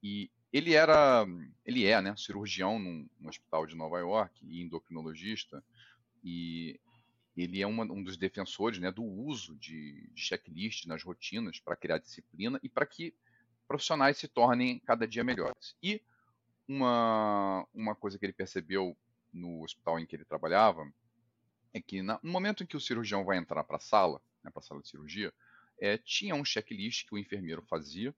[0.02, 1.26] E ele era,
[1.64, 5.62] ele é, né, cirurgião num, num hospital de Nova York e endocrinologista,
[6.22, 6.78] e
[7.36, 11.76] ele é uma, um dos defensores, né, do uso de, de checklist nas rotinas para
[11.76, 13.12] criar disciplina e para que
[13.66, 15.74] profissionais se tornem cada dia melhores.
[15.82, 16.00] E
[16.68, 18.96] uma, uma coisa que ele percebeu
[19.32, 20.90] no hospital em que ele trabalhava
[21.72, 24.60] é que no momento em que o cirurgião vai entrar para a sala, né, para
[24.60, 25.32] a sala de cirurgia,
[25.80, 28.14] é, tinha um checklist que o enfermeiro fazia,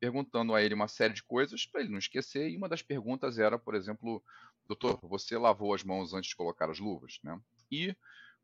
[0.00, 2.50] perguntando a ele uma série de coisas para ele não esquecer.
[2.50, 4.22] E uma das perguntas era, por exemplo,
[4.66, 7.40] doutor, você lavou as mãos antes de colocar as luvas, né?
[7.70, 7.94] E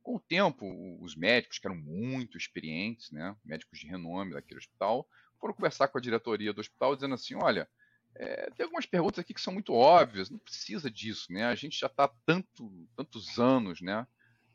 [0.03, 0.67] com o tempo,
[1.03, 5.09] os médicos, que eram muito experientes, né, médicos de renome daquele hospital,
[5.41, 7.69] foram conversar com a diretoria do hospital dizendo assim, olha,
[8.17, 11.47] é, tem algumas perguntas aqui que são muito óbvias, não precisa disso, né?
[11.47, 14.07] A gente já está tanto, tantos anos, né,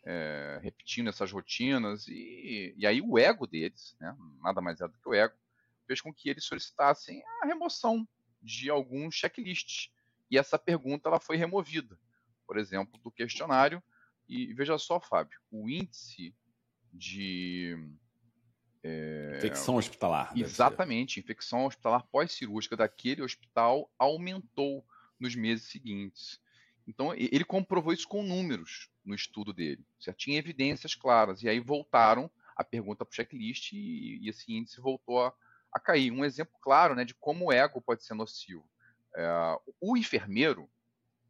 [0.06, 4.98] é, repetindo essas rotinas, e, e aí o ego deles, né, nada mais é do
[4.98, 5.36] que o ego,
[5.86, 8.08] fez com que eles solicitassem a remoção
[8.42, 9.92] de alguns checklists.
[10.30, 12.00] E essa pergunta ela foi removida,
[12.46, 13.82] por exemplo, do questionário.
[14.28, 16.36] E veja só, Fábio, o índice
[16.94, 17.76] de.
[18.84, 20.32] É, infecção hospitalar.
[20.36, 24.86] Exatamente, infecção hospitalar pós-cirúrgica daquele hospital aumentou
[25.20, 26.40] nos meses seguintes.
[26.88, 29.86] Então, ele comprovou isso com números no estudo dele.
[30.00, 31.44] Já tinha evidências claras.
[31.44, 35.34] E aí voltaram a pergunta para o checklist e, e, esse índice voltou a,
[35.72, 36.12] a, cair.
[36.12, 38.68] Um exemplo claro né, de como o ego pode ser nocivo.
[39.16, 39.30] É,
[39.80, 40.70] o enfermeiro,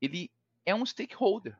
[0.01, 0.31] ele
[0.65, 1.57] é um stakeholder,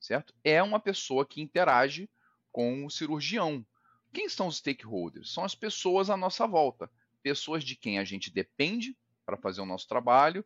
[0.00, 0.34] certo?
[0.44, 2.08] É uma pessoa que interage
[2.50, 3.66] com o cirurgião.
[4.12, 5.32] Quem são os stakeholders?
[5.32, 6.90] São as pessoas à nossa volta.
[7.22, 10.44] Pessoas de quem a gente depende para fazer o nosso trabalho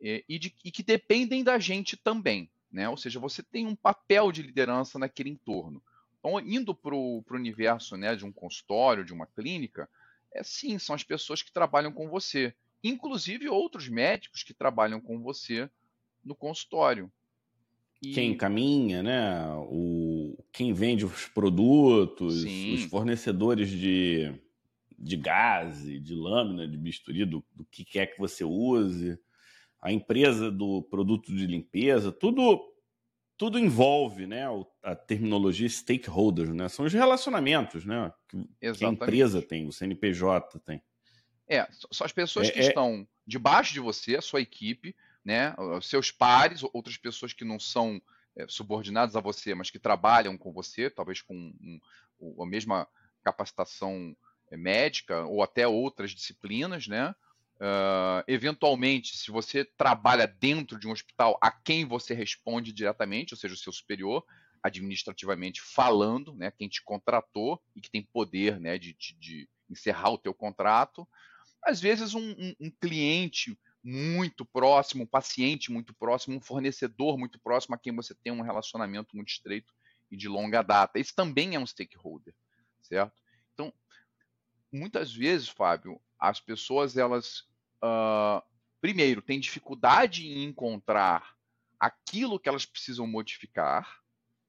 [0.00, 2.50] e, e, de, e que dependem da gente também.
[2.70, 2.88] Né?
[2.88, 5.82] Ou seja, você tem um papel de liderança naquele entorno.
[6.18, 9.88] Então, indo para o universo né, de um consultório, de uma clínica,
[10.32, 15.20] é sim, são as pessoas que trabalham com você, inclusive outros médicos que trabalham com
[15.20, 15.70] você
[16.24, 17.10] no consultório.
[18.02, 18.12] E...
[18.12, 19.46] Quem caminha, né?
[19.70, 20.17] O...
[20.52, 22.74] Quem vende os produtos, sim.
[22.74, 24.32] os fornecedores de,
[24.98, 29.18] de gás, de lâmina, de bisturi, do, do que quer que você use
[29.80, 32.74] a empresa do produto de limpeza, tudo
[33.36, 34.46] tudo envolve né,
[34.82, 36.68] a terminologia stakeholders, né?
[36.68, 40.82] São os relacionamentos né, que, a empresa tem, o CNPJ tem.
[41.46, 42.66] É, são as pessoas é, que é...
[42.66, 48.02] estão debaixo de você, a sua equipe, né, seus pares, outras pessoas que não são
[48.36, 52.86] é, subordinadas a você, mas que trabalham com você, talvez com um, a mesma
[53.24, 54.16] capacitação
[54.50, 57.14] é, médica ou até outras disciplinas, né?
[57.60, 63.38] Uh, eventualmente, se você trabalha dentro de um hospital a quem você responde diretamente, ou
[63.38, 64.24] seja, o seu superior,
[64.62, 70.10] administrativamente falando, né, quem te contratou e que tem poder né, de, de, de encerrar
[70.10, 71.06] o teu contrato.
[71.64, 73.58] Às vezes, um, um, cliente
[73.88, 78.42] muito próximo, um paciente muito próximo, um fornecedor muito próximo a quem você tem um
[78.42, 79.72] relacionamento muito estreito
[80.10, 80.98] e de longa data.
[80.98, 82.34] Esse também é um stakeholder,
[82.82, 83.14] certo?
[83.54, 83.72] Então,
[84.70, 87.48] muitas vezes, Fábio, as pessoas elas
[87.82, 88.42] uh,
[88.78, 91.34] primeiro têm dificuldade em encontrar
[91.80, 94.02] aquilo que elas precisam modificar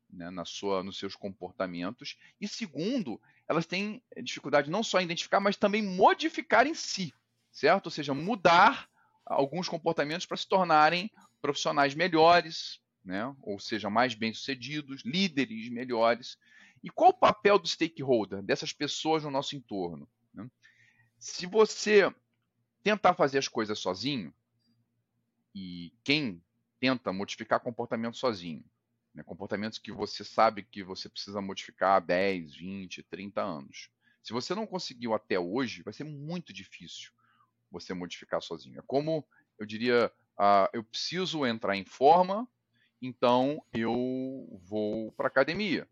[0.10, 5.40] né, na sua, nos seus comportamentos e segundo elas têm dificuldade não só em identificar
[5.40, 7.14] mas também modificar em si
[7.52, 8.90] certo ou seja mudar
[9.30, 11.10] alguns comportamentos para se tornarem
[11.42, 16.38] profissionais melhores né, ou seja mais bem sucedidos líderes melhores
[16.84, 20.50] e qual o papel do stakeholder dessas pessoas no nosso entorno né?
[21.18, 22.14] Se você
[22.82, 24.34] tentar fazer as coisas sozinho,
[25.54, 26.42] e quem
[26.80, 28.64] tenta modificar comportamento sozinho,
[29.14, 33.90] né, comportamentos que você sabe que você precisa modificar há 10, 20, 30 anos.
[34.24, 37.12] Se você não conseguiu até hoje, vai ser muito difícil
[37.72, 38.80] você modificar sozinho.
[38.80, 39.26] É como,
[39.58, 42.48] eu diria, uh, eu preciso entrar em forma,
[43.02, 45.88] então eu vou para academia.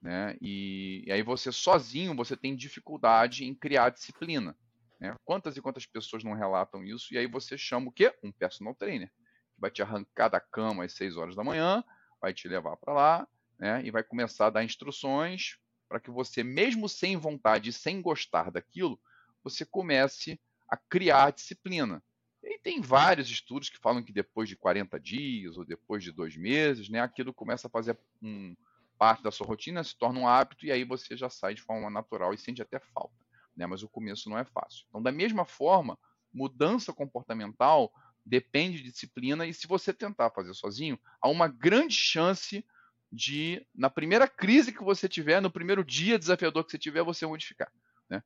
[0.00, 0.36] Né?
[0.40, 4.56] E, e, aí você sozinho você tem dificuldade em criar disciplina.
[5.00, 5.14] Né?
[5.24, 7.12] Quantas e quantas pessoas não relatam isso?
[7.12, 8.14] E aí você chama o quê?
[8.22, 9.08] Um personal trainer.
[9.54, 11.82] Que vai te arrancar da cama às 6 horas da manhã,
[12.20, 13.82] vai te levar para lá, né?
[13.84, 18.50] E vai começar a dar instruções para que você, mesmo sem vontade e sem gostar
[18.50, 19.00] daquilo,
[19.42, 22.02] você comece a criar disciplina.
[22.42, 26.36] E tem vários estudos que falam que depois de 40 dias ou depois de dois
[26.36, 28.54] meses, né, aquilo começa a fazer um,
[28.98, 31.88] parte da sua rotina, se torna um hábito e aí você já sai de forma
[31.88, 33.14] natural e sente até falta.
[33.56, 33.66] Né?
[33.66, 34.84] Mas o começo não é fácil.
[34.88, 35.98] Então, da mesma forma,
[36.32, 37.92] mudança comportamental
[38.26, 42.64] depende de disciplina e se você tentar fazer sozinho, há uma grande chance
[43.10, 47.24] de, na primeira crise que você tiver, no primeiro dia desafiador que você tiver, você
[47.24, 47.72] modificar.
[48.10, 48.22] Né?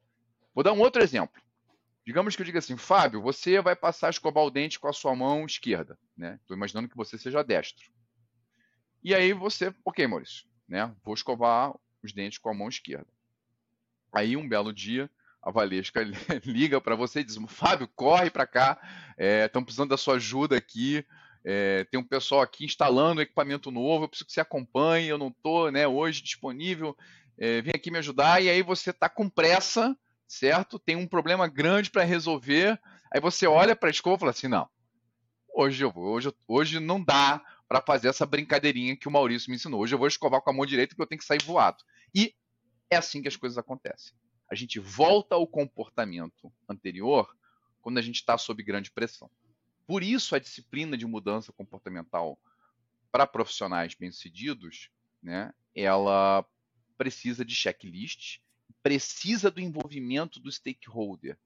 [0.53, 1.41] Vou dar um outro exemplo.
[2.05, 4.93] Digamos que eu diga assim, Fábio, você vai passar a escovar o dente com a
[4.93, 5.99] sua mão esquerda.
[6.17, 6.39] Estou né?
[6.51, 7.85] imaginando que você seja destro.
[9.03, 10.95] E aí você, ok, Maurício, né?
[11.05, 13.07] Vou escovar os dentes com a mão esquerda.
[14.13, 15.11] Aí um belo dia
[15.43, 16.01] a Valesca
[16.45, 18.79] liga para você e diz: Fábio, corre para cá,
[19.45, 21.05] estão é, precisando da sua ajuda aqui.
[21.45, 25.27] É, tem um pessoal aqui instalando equipamento novo, eu preciso que você acompanhe, eu não
[25.27, 26.97] estou né, hoje disponível,
[27.37, 29.97] é, vem aqui me ajudar, e aí você está com pressa,
[30.33, 30.79] certo?
[30.79, 32.81] Tem um problema grande para resolver,
[33.13, 34.69] aí você olha para a escova e fala assim, não,
[35.55, 39.57] hoje eu vou, hoje, hoje não dá, para fazer essa brincadeirinha que o Maurício me
[39.57, 39.81] ensinou.
[39.81, 41.83] Hoje eu vou escovar com a mão direita porque eu tenho que sair voado.
[42.15, 42.35] E
[42.91, 44.15] é assim que as coisas acontecem.
[44.51, 47.35] A gente volta ao comportamento anterior
[47.81, 49.31] quando a gente está sob grande pressão.
[49.87, 52.39] Por isso, a disciplina de mudança comportamental
[53.11, 54.91] para profissionais bem-sucedidos
[55.23, 56.45] né, ela
[56.99, 58.42] precisa de checklist,
[58.83, 61.39] precisa do envolvimento do stakeholder.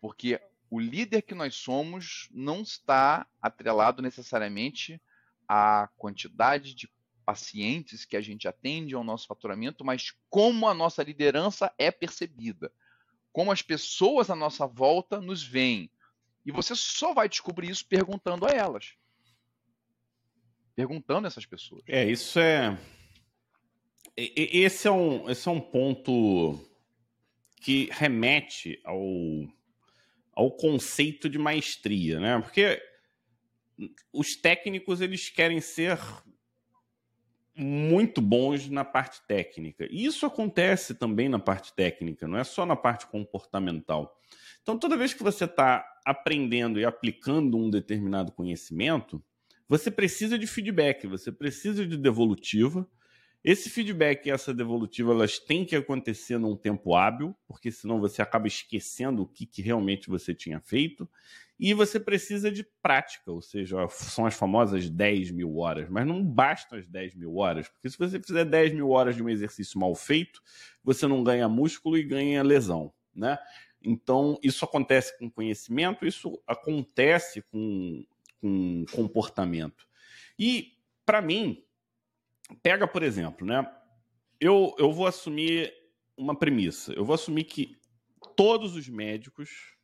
[0.00, 5.00] Porque o líder que nós somos não está atrelado necessariamente
[5.46, 6.88] à quantidade de
[7.24, 12.72] pacientes que a gente atende ao nosso faturamento, mas como a nossa liderança é percebida,
[13.32, 15.90] como as pessoas à nossa volta nos veem.
[16.44, 18.94] E você só vai descobrir isso perguntando a elas.
[20.74, 21.82] Perguntando essas pessoas.
[21.86, 22.78] É, isso é.
[24.20, 26.58] Esse é um, esse é um ponto
[27.60, 29.00] que remete ao,
[30.32, 32.40] ao conceito de maestria, né?
[32.40, 32.82] Porque
[34.12, 36.00] os técnicos eles querem ser
[37.54, 39.86] muito bons na parte técnica.
[39.88, 44.20] E isso acontece também na parte técnica, não é só na parte comportamental.
[44.62, 49.22] Então, toda vez que você está aprendendo e aplicando um determinado conhecimento,
[49.68, 52.88] você precisa de feedback, você precisa de devolutiva.
[53.50, 58.20] Esse feedback e essa devolutiva elas têm que acontecer num tempo hábil, porque senão você
[58.20, 61.08] acaba esquecendo o que, que realmente você tinha feito.
[61.58, 65.88] E você precisa de prática, ou seja, são as famosas 10 mil horas.
[65.88, 69.22] Mas não bastam as 10 mil horas, porque se você fizer 10 mil horas de
[69.22, 70.42] um exercício mal feito,
[70.84, 73.38] você não ganha músculo e ganha lesão, né?
[73.82, 78.04] Então, isso acontece com conhecimento, isso acontece com,
[78.42, 79.88] com comportamento.
[80.38, 80.74] E,
[81.06, 81.64] para mim,
[82.62, 83.70] pega, por exemplo, né?
[84.40, 85.72] Eu, eu vou assumir
[86.16, 86.92] uma premissa.
[86.92, 87.76] Eu vou assumir que
[88.36, 89.76] todos os médicos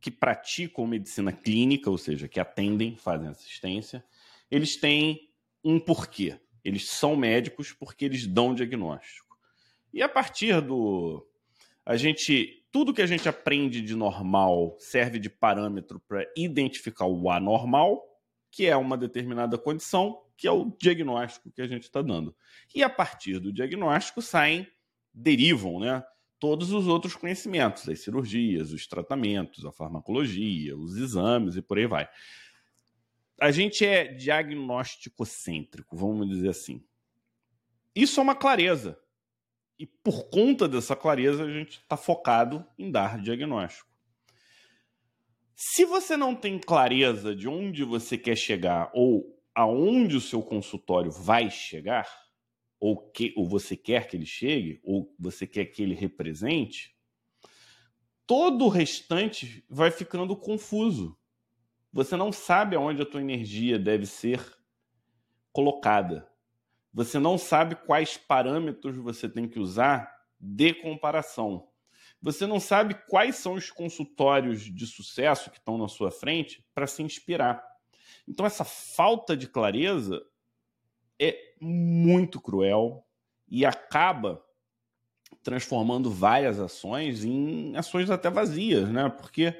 [0.00, 4.04] que praticam medicina clínica, ou seja, que atendem, fazem assistência,
[4.50, 5.30] eles têm
[5.64, 6.38] um porquê.
[6.62, 9.36] Eles são médicos porque eles dão diagnóstico.
[9.92, 11.26] E a partir do.
[11.84, 12.62] A gente.
[12.70, 18.02] Tudo que a gente aprende de normal serve de parâmetro para identificar o anormal,
[18.50, 22.34] que é uma determinada condição, que é o diagnóstico que a gente está dando.
[22.74, 24.66] E a partir do diagnóstico saem,
[25.12, 26.04] derivam, né?
[26.44, 31.86] todos os outros conhecimentos, as cirurgias, os tratamentos, a farmacologia, os exames e por aí
[31.86, 32.06] vai.
[33.40, 36.84] A gente é diagnóstico cêntrico, vamos dizer assim.
[37.94, 38.98] Isso é uma clareza.
[39.78, 43.88] E por conta dessa clareza, a gente está focado em dar diagnóstico.
[45.54, 51.10] Se você não tem clareza de onde você quer chegar ou aonde o seu consultório
[51.10, 52.08] vai chegar,
[52.80, 56.94] ou que ou você quer que ele chegue, ou você quer que ele represente,
[58.26, 61.16] todo o restante vai ficando confuso.
[61.92, 64.40] Você não sabe aonde a tua energia deve ser
[65.52, 66.28] colocada.
[66.92, 71.68] Você não sabe quais parâmetros você tem que usar de comparação.
[72.20, 76.86] Você não sabe quais são os consultórios de sucesso que estão na sua frente para
[76.86, 77.62] se inspirar.
[78.26, 80.22] Então, essa falta de clareza
[81.18, 83.04] é muito cruel
[83.48, 84.42] e acaba
[85.42, 89.08] transformando várias ações em ações até vazias, né?
[89.10, 89.54] Porque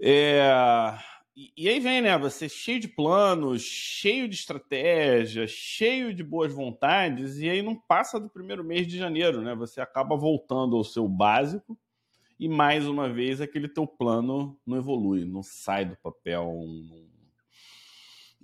[0.00, 0.96] é...
[1.36, 2.16] e, aí vem, né?
[2.18, 8.20] Você cheio de planos, cheio de estratégia, cheio de boas vontades, e aí não passa
[8.20, 9.54] do primeiro mês de janeiro, né?
[9.56, 11.78] Você acaba voltando ao seu básico
[12.38, 17.13] e mais uma vez aquele teu plano não evolui, não sai do papel, não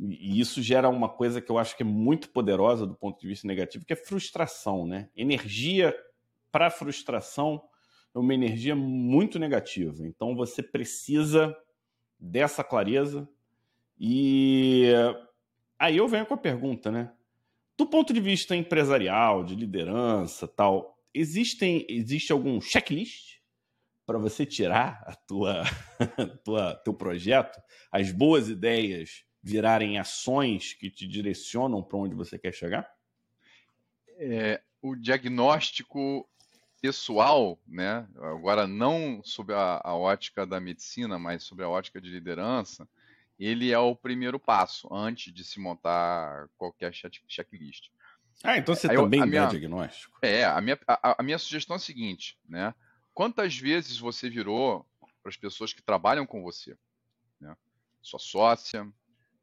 [0.02, 3.28] e isso gera uma coisa que eu acho que é muito poderosa do ponto de
[3.28, 5.10] vista negativo, que é frustração, né?
[5.14, 5.94] Energia
[6.50, 7.62] para frustração
[8.14, 10.06] é uma energia muito negativa.
[10.06, 11.54] Então você precisa
[12.18, 13.28] dessa clareza.
[13.98, 14.86] E
[15.78, 17.12] aí eu venho com a pergunta, né?
[17.76, 23.38] Do ponto de vista empresarial, de liderança, tal, existem existe algum checklist
[24.06, 25.62] para você tirar a tua,
[26.42, 27.60] tua teu projeto,
[27.92, 32.90] as boas ideias virarem ações que te direcionam para onde você quer chegar?
[34.18, 36.28] É, o diagnóstico
[36.80, 38.06] pessoal, né?
[38.16, 42.88] agora não sobre a, a, ótica da medicina, mas sobre a ótica de liderança,
[43.38, 46.92] ele é o primeiro passo antes de se montar qualquer
[47.28, 47.88] checklist.
[48.42, 50.18] Ah, então você Aí também eu, minha, diagnóstico?
[50.22, 52.74] É, a minha, a, a minha sugestão é a seguinte, né?
[53.12, 54.86] Quantas vezes você virou
[55.22, 56.76] para as pessoas que trabalham com você,
[57.38, 57.54] né?
[58.00, 58.90] sua sócia,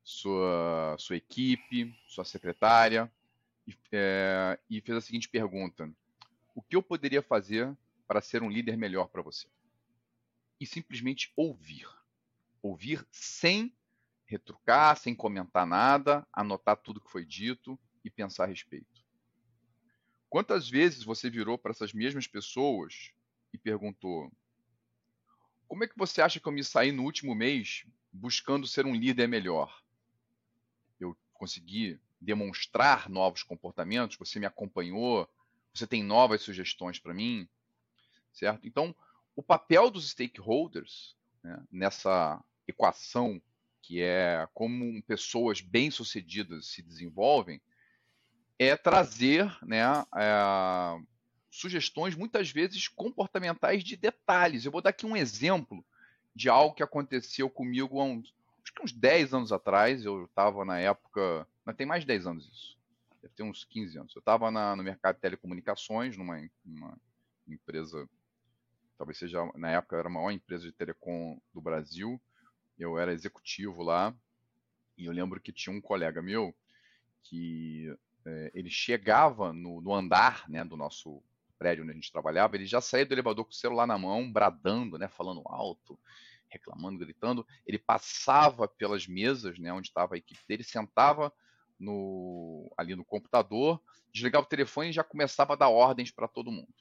[0.08, 3.12] sua, sua equipe, sua secretária,
[3.68, 5.92] e, é, e fez a seguinte pergunta:
[6.56, 7.78] O que eu poderia fazer
[8.08, 9.50] para ser um líder melhor para você?
[10.62, 11.86] E simplesmente ouvir.
[12.62, 13.76] Ouvir sem
[14.26, 19.06] retrucar, sem comentar nada, anotar tudo que foi dito e pensar a respeito.
[20.30, 23.12] Quantas vezes você virou para essas mesmas pessoas
[23.52, 24.32] e perguntou:
[25.68, 28.96] Como é que você acha que eu me saí no último mês buscando ser um
[28.96, 29.86] líder melhor?
[31.38, 35.30] Consegui demonstrar novos comportamentos, você me acompanhou,
[35.74, 37.48] você tem novas sugestões para mim,
[38.34, 38.68] certo?
[38.68, 38.96] Então,
[39.36, 43.42] o papel dos stakeholders né, nessa equação
[43.88, 47.62] que é como pessoas bem-sucedidas se desenvolvem,
[48.60, 49.82] é trazer né,
[50.14, 51.00] é,
[51.50, 54.66] sugestões, muitas vezes comportamentais de detalhes.
[54.66, 55.86] Eu vou dar aqui um exemplo
[56.36, 58.34] de algo que aconteceu comigo há acho
[58.78, 60.06] que uns 10 anos atrás.
[60.06, 61.48] Eu estava na época.
[61.66, 62.78] Não, tem mais de 10 anos isso.
[63.22, 64.16] Deve ter uns 15 anos.
[64.16, 66.98] Eu estava no mercado de telecomunicações, numa, numa
[67.48, 68.08] empresa,
[68.98, 72.22] talvez seja, na época era a maior empresa de telecom do Brasil.
[72.78, 74.16] Eu era executivo lá.
[74.98, 76.56] E eu lembro que tinha um colega meu
[77.24, 77.94] que
[78.26, 81.22] é, ele chegava no, no, andar né, do nosso
[81.58, 84.32] prédio onde a gente trabalhava, ele já saía do elevador com o celular na mão,
[84.32, 86.00] bradando, né, falando alto,
[86.50, 87.46] reclamando, gritando.
[87.66, 91.32] Ele passava pelas mesas, né, onde estava a equipe dele, sentava
[91.80, 93.82] no, ali no computador,
[94.12, 96.74] desligava o telefone e já começava a dar ordens para todo mundo.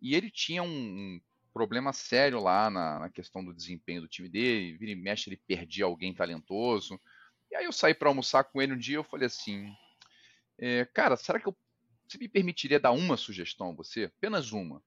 [0.00, 1.20] E ele tinha um, um
[1.52, 5.40] problema sério lá na, na, questão do desempenho do time dele, vira e mexe, ele
[5.46, 7.00] perdia alguém talentoso.
[7.50, 9.72] E aí eu saí para almoçar com ele um dia, eu falei assim,
[10.58, 11.56] é, cara, será que eu,
[12.06, 14.04] você me permitiria dar uma sugestão a você?
[14.04, 14.82] Apenas uma.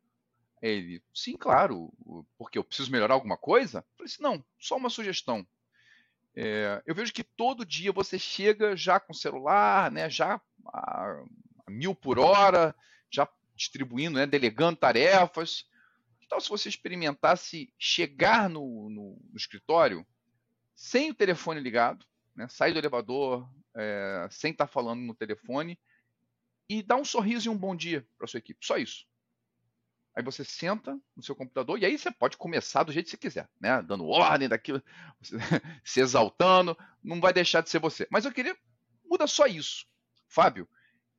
[0.61, 1.91] Ele, sim, claro,
[2.37, 3.79] porque eu preciso melhorar alguma coisa?
[3.79, 5.45] Eu falei assim, não, só uma sugestão.
[6.35, 11.23] É, eu vejo que todo dia você chega já com o celular, né, já a,
[11.65, 12.75] a mil por hora,
[13.09, 15.65] já distribuindo, né, delegando tarefas.
[16.21, 20.05] Então, se você experimentasse chegar no, no, no escritório
[20.75, 22.05] sem o telefone ligado,
[22.35, 25.77] né, sair do elevador, é, sem estar tá falando no telefone
[26.69, 28.65] e dá um sorriso e um bom dia para sua equipe.
[28.65, 29.05] Só isso.
[30.15, 33.17] Aí você senta no seu computador e aí você pode começar do jeito que você
[33.17, 33.81] quiser, né?
[33.81, 34.83] Dando ordem daquilo,
[35.83, 38.07] se exaltando, não vai deixar de ser você.
[38.11, 38.55] Mas eu queria
[39.05, 39.85] muda só isso,
[40.27, 40.67] Fábio.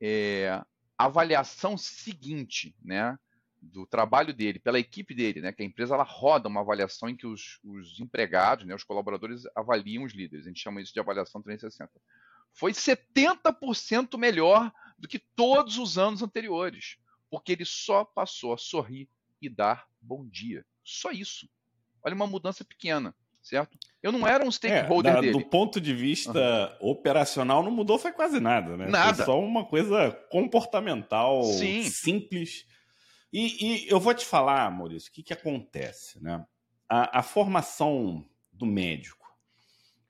[0.00, 0.62] É,
[0.96, 3.18] avaliação seguinte, né?
[3.64, 5.52] do trabalho dele, pela equipe dele, né?
[5.52, 9.44] Que a empresa ela roda uma avaliação em que os, os empregados, né, os colaboradores
[9.54, 10.46] avaliam os líderes.
[10.46, 11.88] A gente chama isso de avaliação 360
[12.52, 16.96] foi 70% melhor do que todos os anos anteriores,
[17.32, 19.08] porque ele só passou a sorrir
[19.40, 20.66] e dar bom dia.
[20.84, 21.48] Só isso.
[22.04, 23.78] Olha uma mudança pequena, certo?
[24.02, 25.32] Eu não era um stakeholder é, da, dele.
[25.32, 26.90] Do ponto de vista uhum.
[26.90, 28.86] operacional, não mudou foi quase nada, né?
[28.86, 29.14] Nada.
[29.14, 31.84] Foi só uma coisa comportamental, Sim.
[31.84, 32.66] simples.
[33.32, 36.44] E, e, eu vou te falar, Maurício, o que, que acontece, né?
[36.86, 39.26] A, a formação do médico,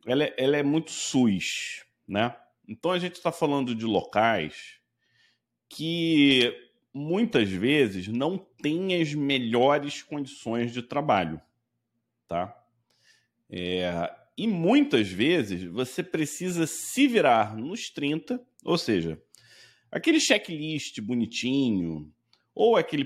[0.05, 2.37] ela, é, ela é muito SUS, né?
[2.66, 4.81] Então a gente está falando de locais
[5.68, 11.40] que muitas vezes não têm as melhores condições de trabalho,
[12.28, 12.57] tá?
[13.51, 19.20] É, e muitas vezes você precisa se virar nos 30, ou seja,
[19.90, 22.11] aquele checklist bonitinho,
[22.55, 23.05] ou aquele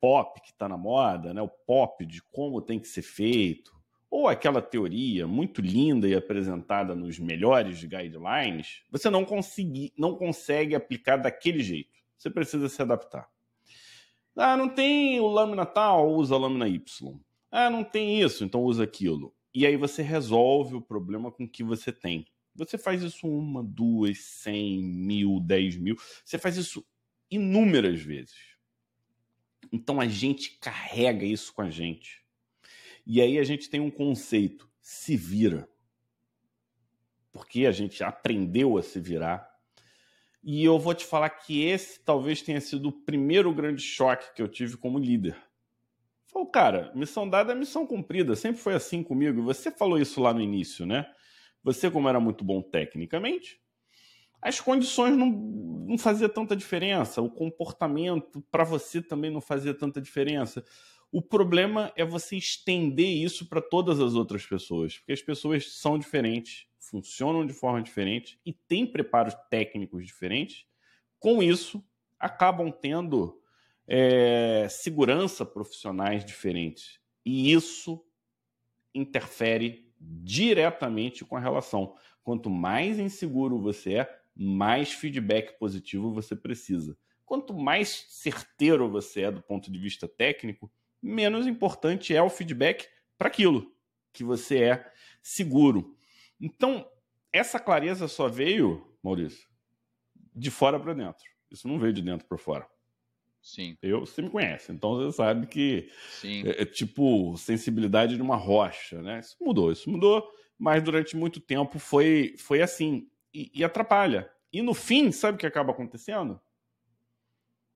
[0.00, 1.42] pop que está na moda, né?
[1.42, 3.76] o pop de como tem que ser feito,
[4.10, 10.74] ou aquela teoria muito linda e apresentada nos melhores guidelines, você não, consegui, não consegue
[10.74, 11.98] aplicar daquele jeito.
[12.18, 13.30] Você precisa se adaptar.
[14.36, 17.18] Ah, não tem o lâmina tal, usa a lâmina Y.
[17.50, 19.34] Ah, não tem isso, então usa aquilo.
[19.54, 22.26] E aí você resolve o problema com o que você tem.
[22.54, 25.96] Você faz isso uma, duas, cem, mil, dez mil.
[26.24, 26.84] Você faz isso
[27.30, 28.56] inúmeras vezes.
[29.72, 32.24] Então a gente carrega isso com a gente.
[33.06, 35.68] E aí a gente tem um conceito: se vira.
[37.32, 39.47] Porque a gente aprendeu a se virar.
[40.42, 44.42] E eu vou te falar que esse talvez tenha sido o primeiro grande choque que
[44.42, 45.36] eu tive como líder.
[46.26, 48.36] Falou, cara, missão dada é missão cumprida.
[48.36, 49.42] Sempre foi assim comigo.
[49.42, 51.06] Você falou isso lá no início, né?
[51.62, 53.60] Você, como era muito bom tecnicamente,
[54.40, 57.20] as condições não, não fazia tanta diferença.
[57.20, 60.64] O comportamento para você também não fazia tanta diferença.
[61.10, 65.98] O problema é você estender isso para todas as outras pessoas, porque as pessoas são
[65.98, 70.66] diferentes, funcionam de forma diferente e têm preparos técnicos diferentes.
[71.18, 71.84] Com isso,
[72.18, 73.40] acabam tendo
[73.86, 77.00] é, segurança profissionais diferentes.
[77.24, 78.04] E isso
[78.94, 81.94] interfere diretamente com a relação.
[82.22, 86.96] Quanto mais inseguro você é, mais feedback positivo você precisa.
[87.24, 90.70] Quanto mais certeiro você é do ponto de vista técnico,
[91.02, 93.74] menos importante é o feedback para aquilo
[94.12, 95.97] que você é seguro.
[96.40, 96.88] Então,
[97.32, 99.48] essa clareza só veio, Maurício,
[100.34, 101.24] de fora para dentro.
[101.50, 102.68] Isso não veio de dentro para fora.
[103.42, 103.76] Sim.
[103.80, 105.90] Eu, você me conhece, então você sabe que
[106.24, 109.20] é, é, tipo sensibilidade de uma rocha, né?
[109.20, 110.28] Isso mudou, isso mudou,
[110.58, 113.08] mas durante muito tempo foi, foi assim.
[113.32, 114.30] E, e atrapalha.
[114.52, 116.40] E no fim, sabe o que acaba acontecendo?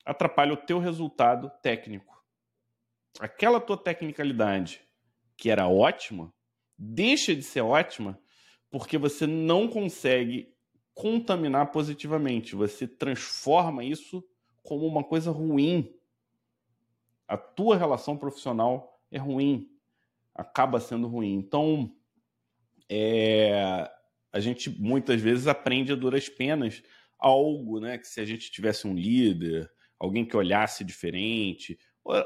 [0.04, 2.22] Atrapalha o teu resultado técnico.
[3.20, 4.80] Aquela tua tecnicalidade
[5.36, 6.32] que era ótima,
[6.76, 8.18] deixa de ser ótima
[8.72, 10.52] porque você não consegue
[10.94, 12.56] contaminar positivamente.
[12.56, 14.24] Você transforma isso
[14.62, 15.94] como uma coisa ruim.
[17.28, 19.70] A tua relação profissional é ruim,
[20.34, 21.34] acaba sendo ruim.
[21.34, 21.94] Então,
[22.88, 23.90] é,
[24.32, 26.82] a gente muitas vezes aprende a duras penas
[27.18, 27.98] algo, né?
[27.98, 31.78] Que se a gente tivesse um líder, alguém que olhasse diferente,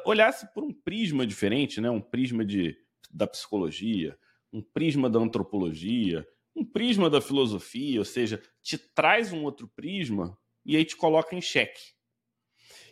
[0.05, 1.91] olhasse por um prisma diferente, né?
[1.91, 2.79] Um prisma de,
[3.11, 4.17] da psicologia,
[4.53, 6.27] um prisma da antropologia,
[6.57, 11.37] um prisma da filosofia, ou seja, te traz um outro prisma e aí te coloca
[11.37, 11.95] em xeque.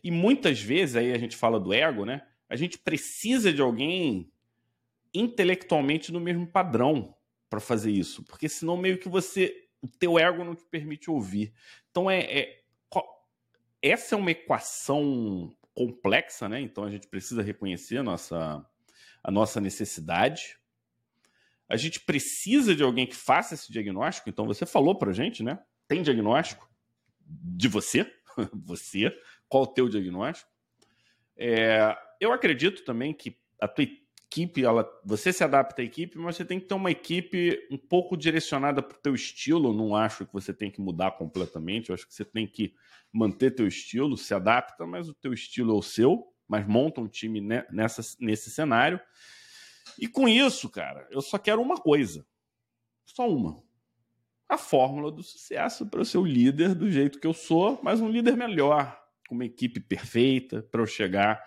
[0.03, 2.27] E muitas vezes, aí a gente fala do ego, né?
[2.49, 4.31] A gente precisa de alguém
[5.15, 7.17] intelectualmente no mesmo padrão
[7.49, 11.55] para fazer isso, porque senão meio que você, o teu ego não te permite ouvir.
[11.91, 12.65] Então é, é
[13.81, 16.59] essa é uma equação complexa, né?
[16.59, 18.65] Então a gente precisa reconhecer a nossa,
[19.23, 20.57] a nossa necessidade.
[21.69, 24.29] A gente precisa de alguém que faça esse diagnóstico.
[24.29, 25.59] Então você falou para gente, né?
[25.89, 26.69] Tem diagnóstico
[27.21, 28.11] de você,
[28.53, 29.17] você.
[29.49, 30.51] Qual o teu diagnóstico?
[31.37, 36.37] É, eu acredito também que a tua equipe, ela, você se adapta à equipe, mas
[36.37, 39.71] você tem que ter uma equipe um pouco direcionada para o teu estilo.
[39.71, 41.91] Eu não acho que você tem que mudar completamente.
[41.91, 42.75] Eu acho que você tem que
[43.13, 46.27] manter teu estilo, se adapta, mas o teu estilo é o seu.
[46.47, 49.01] Mas monta um time nessa, nesse cenário.
[49.99, 52.27] E com isso, cara, eu só quero uma coisa.
[53.05, 53.63] Só uma.
[54.49, 58.01] A fórmula do sucesso para eu ser o líder do jeito que eu sou, mas
[58.01, 61.43] um líder melhor, com uma equipe perfeita, para eu chegar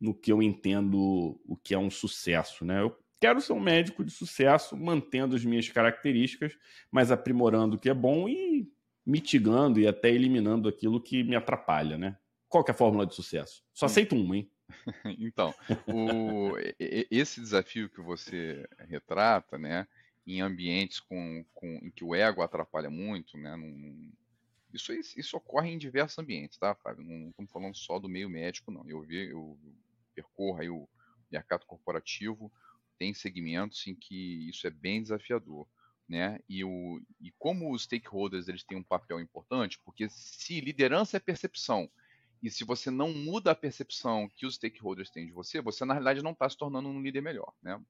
[0.00, 2.82] no que eu entendo o que é um sucesso, né?
[2.82, 6.56] Eu quero ser um médico de sucesso, mantendo as minhas características,
[6.90, 8.68] mas aprimorando o que é bom e
[9.06, 12.18] mitigando e até eliminando aquilo que me atrapalha, né?
[12.48, 13.62] Qual é a fórmula de sucesso?
[13.72, 13.88] Só hum.
[13.88, 14.50] aceito uma, hein?
[15.18, 15.54] então,
[15.86, 16.52] o,
[17.10, 19.86] esse desafio que você retrata, né,
[20.26, 24.12] em ambientes com, com, em que o ego atrapalha muito, né, num,
[24.72, 27.04] isso, isso ocorre em diversos ambientes, tá, Fábio?
[27.04, 28.88] Não estamos falando só do meio médico, não.
[28.88, 29.58] Eu vi, eu
[30.14, 30.88] percorro aí o
[31.30, 32.50] mercado corporativo,
[32.98, 35.66] tem segmentos em que isso é bem desafiador.
[36.08, 36.40] Né?
[36.48, 41.20] E, o, e como os stakeholders eles têm um papel importante, porque se liderança é
[41.20, 41.90] percepção,
[42.42, 45.94] e se você não muda a percepção que os stakeholders têm de você, você na
[45.94, 47.52] realidade não está se tornando um líder melhor.
[47.62, 47.80] Né?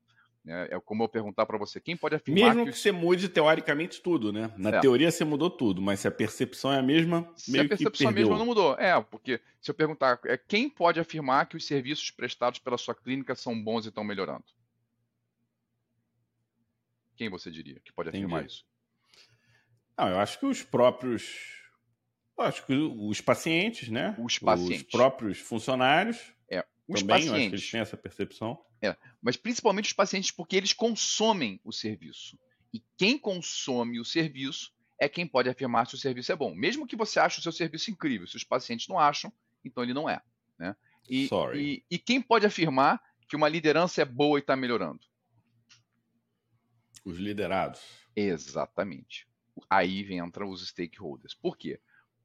[0.46, 3.28] É, é como eu perguntar para você, quem pode afirmar Mesmo que, que, você mude
[3.28, 4.52] teoricamente tudo, né?
[4.58, 4.80] Na é.
[4.80, 8.12] teoria você mudou tudo, mas se a percepção é a mesma, se a percepção é
[8.12, 8.74] mesma não mudou.
[8.74, 12.94] É, porque se eu perguntar, é, quem pode afirmar que os serviços prestados pela sua
[12.94, 14.44] clínica são bons e estão melhorando?
[17.16, 18.54] Quem você diria que pode afirmar Entendi.
[18.54, 18.66] isso?
[19.96, 21.61] Não, eu acho que os próprios
[22.38, 24.16] acho que os pacientes, né?
[24.18, 24.82] Os pacientes.
[24.82, 26.18] Os próprios funcionários.
[26.50, 27.32] É, os também, pacientes.
[27.32, 28.64] acho que eles têm essa percepção.
[28.80, 32.38] É, mas principalmente os pacientes, porque eles consomem o serviço.
[32.72, 36.54] E quem consome o serviço é quem pode afirmar se o serviço é bom.
[36.54, 39.32] Mesmo que você ache o seu serviço incrível, se os pacientes não acham,
[39.64, 40.20] então ele não é.
[40.58, 40.74] Né?
[41.08, 45.00] E, e, e quem pode afirmar que uma liderança é boa e está melhorando?
[47.04, 47.80] Os liderados.
[48.14, 49.26] Exatamente.
[49.68, 51.34] Aí entram os stakeholders.
[51.34, 51.80] Por quê?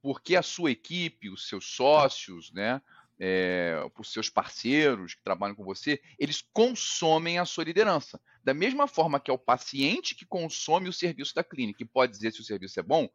[0.07, 2.81] Porque a sua equipe, os seus sócios, né,
[3.19, 8.17] é, os seus parceiros que trabalham com você, eles consomem a sua liderança.
[8.41, 12.13] Da mesma forma que é o paciente que consome o serviço da clínica e pode
[12.13, 13.09] dizer se o serviço é bom,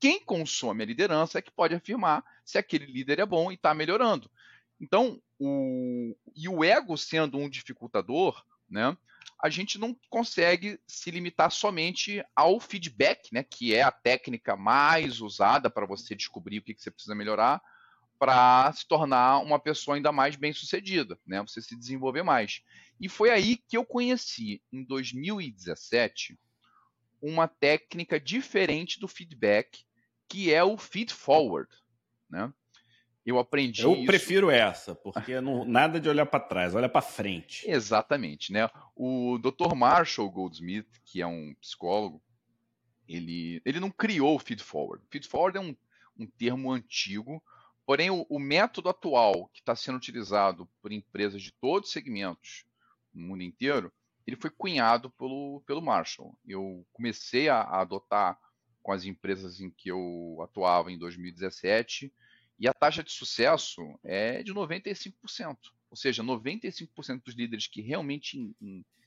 [0.00, 3.74] quem consome a liderança é que pode afirmar se aquele líder é bom e está
[3.74, 4.30] melhorando.
[4.80, 8.96] Então, o, e o ego sendo um dificultador, né,
[9.40, 15.20] a gente não consegue se limitar somente ao feedback, né, que é a técnica mais
[15.20, 17.62] usada para você descobrir o que, que você precisa melhorar,
[18.18, 21.40] para se tornar uma pessoa ainda mais bem-sucedida, né?
[21.42, 22.62] Você se desenvolver mais.
[23.00, 26.36] E foi aí que eu conheci, em 2017,
[27.22, 29.84] uma técnica diferente do feedback,
[30.28, 31.70] que é o feed forward,
[32.28, 32.52] né?
[33.28, 34.06] Eu aprendi Eu isso...
[34.06, 37.68] prefiro essa, porque não, nada de olhar para trás, olha para frente.
[37.68, 38.70] Exatamente, né?
[38.96, 39.74] O Dr.
[39.74, 42.22] Marshall Goldsmith, que é um psicólogo,
[43.06, 45.04] ele, ele não criou o feed forward.
[45.10, 45.76] Feed forward é um,
[46.18, 47.42] um termo antigo
[47.88, 52.66] Porém, o, o método atual que está sendo utilizado por empresas de todos os segmentos
[53.14, 53.90] no mundo inteiro,
[54.26, 56.38] ele foi cunhado pelo, pelo Marshall.
[56.46, 58.38] Eu comecei a, a adotar
[58.82, 62.12] com as empresas em que eu atuava em 2017
[62.58, 65.56] e a taxa de sucesso é de 95%.
[65.90, 68.54] Ou seja, 95% dos líderes que realmente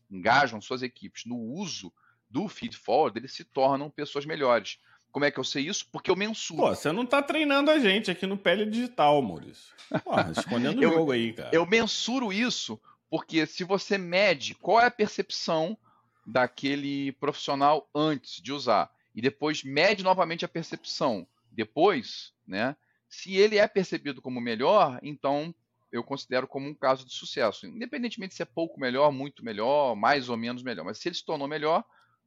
[0.09, 1.93] engajam suas equipes no uso
[2.29, 4.79] do feed forward, eles se tornam pessoas melhores.
[5.11, 5.85] Como é que eu sei isso?
[5.91, 6.61] Porque eu mensuro.
[6.61, 9.73] Pô, você não tá treinando a gente aqui no Pele Digital, Maurício.
[10.03, 11.49] Porra, escondendo o jogo aí, cara.
[11.51, 12.79] Eu mensuro isso
[13.09, 15.77] porque se você mede qual é a percepção
[16.25, 22.75] daquele profissional antes de usar e depois mede novamente a percepção depois, né?
[23.11, 25.53] Se ele é percebido como melhor, então
[25.91, 27.67] eu considero como um caso de sucesso.
[27.67, 30.85] Independentemente se é pouco melhor, muito melhor, mais ou menos melhor.
[30.85, 31.83] Mas se ele se tornou melhor,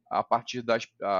[0.07, 0.77] a partir da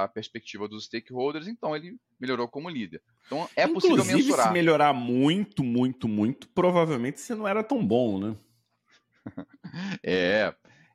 [0.08, 3.02] perspectiva dos stakeholders, então ele melhorou como líder.
[3.26, 4.46] Então é Inclusive, possível mensurar.
[4.46, 8.36] se melhorar muito, muito, muito, provavelmente você não era tão bom, né?
[10.04, 10.54] é,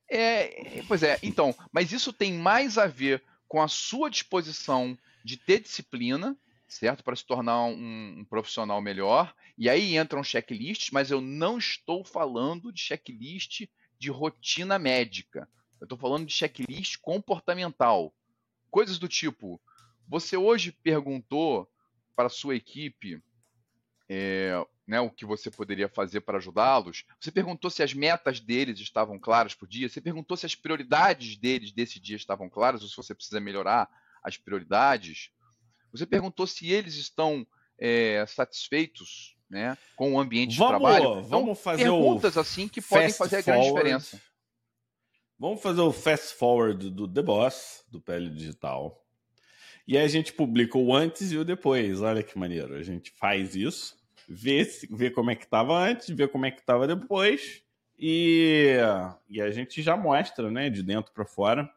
[0.09, 1.19] é, pois é.
[1.21, 6.37] Então, mas isso tem mais a ver com a sua disposição de ter disciplina,
[6.71, 7.03] certo?
[7.03, 9.33] Para se tornar um, um, profissional melhor.
[9.57, 13.67] E aí entram checklists, mas eu não estou falando de checklist
[13.99, 15.47] de rotina médica.
[15.79, 18.13] Eu estou falando de checklist comportamental.
[18.69, 19.61] Coisas do tipo:
[20.07, 21.69] você hoje perguntou
[22.15, 23.21] para a sua equipe
[24.07, 24.53] é,
[24.87, 27.05] né, o que você poderia fazer para ajudá-los.
[27.19, 29.89] Você perguntou se as metas deles estavam claras por dia.
[29.89, 33.89] Você perguntou se as prioridades deles desse dia estavam claras ou se você precisa melhorar
[34.23, 35.31] as prioridades.
[35.91, 37.45] Você perguntou se eles estão
[37.77, 41.19] é, satisfeitos né, com o ambiente vamos, de trabalho.
[41.19, 44.21] Então, vamos fazer perguntas assim que podem fazer a grande diferença.
[45.37, 49.03] Vamos fazer o fast forward do The Boss, do Pele Digital.
[49.87, 52.01] E aí a gente publica o antes e o depois.
[52.01, 52.75] Olha que maneiro.
[52.75, 53.97] A gente faz isso,
[54.29, 57.63] vê, vê como é que estava antes, vê como é que estava depois.
[57.99, 58.77] E,
[59.29, 61.69] e a gente já mostra, né, de dentro para fora,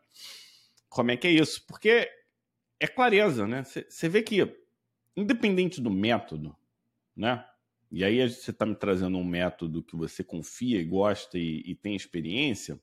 [0.88, 1.64] como é que é isso.
[1.66, 2.08] Porque
[2.84, 3.64] é clareza, né?
[3.64, 4.46] Você vê que,
[5.16, 6.54] independente do método,
[7.16, 7.44] né?
[7.90, 11.74] E aí você está me trazendo um método que você confia e gosta e, e
[11.74, 12.78] tem experiência.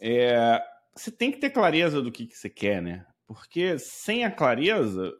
[0.00, 0.60] É,
[0.94, 3.06] você tem que ter clareza do que, que você quer, né?
[3.26, 5.12] Porque sem a clareza,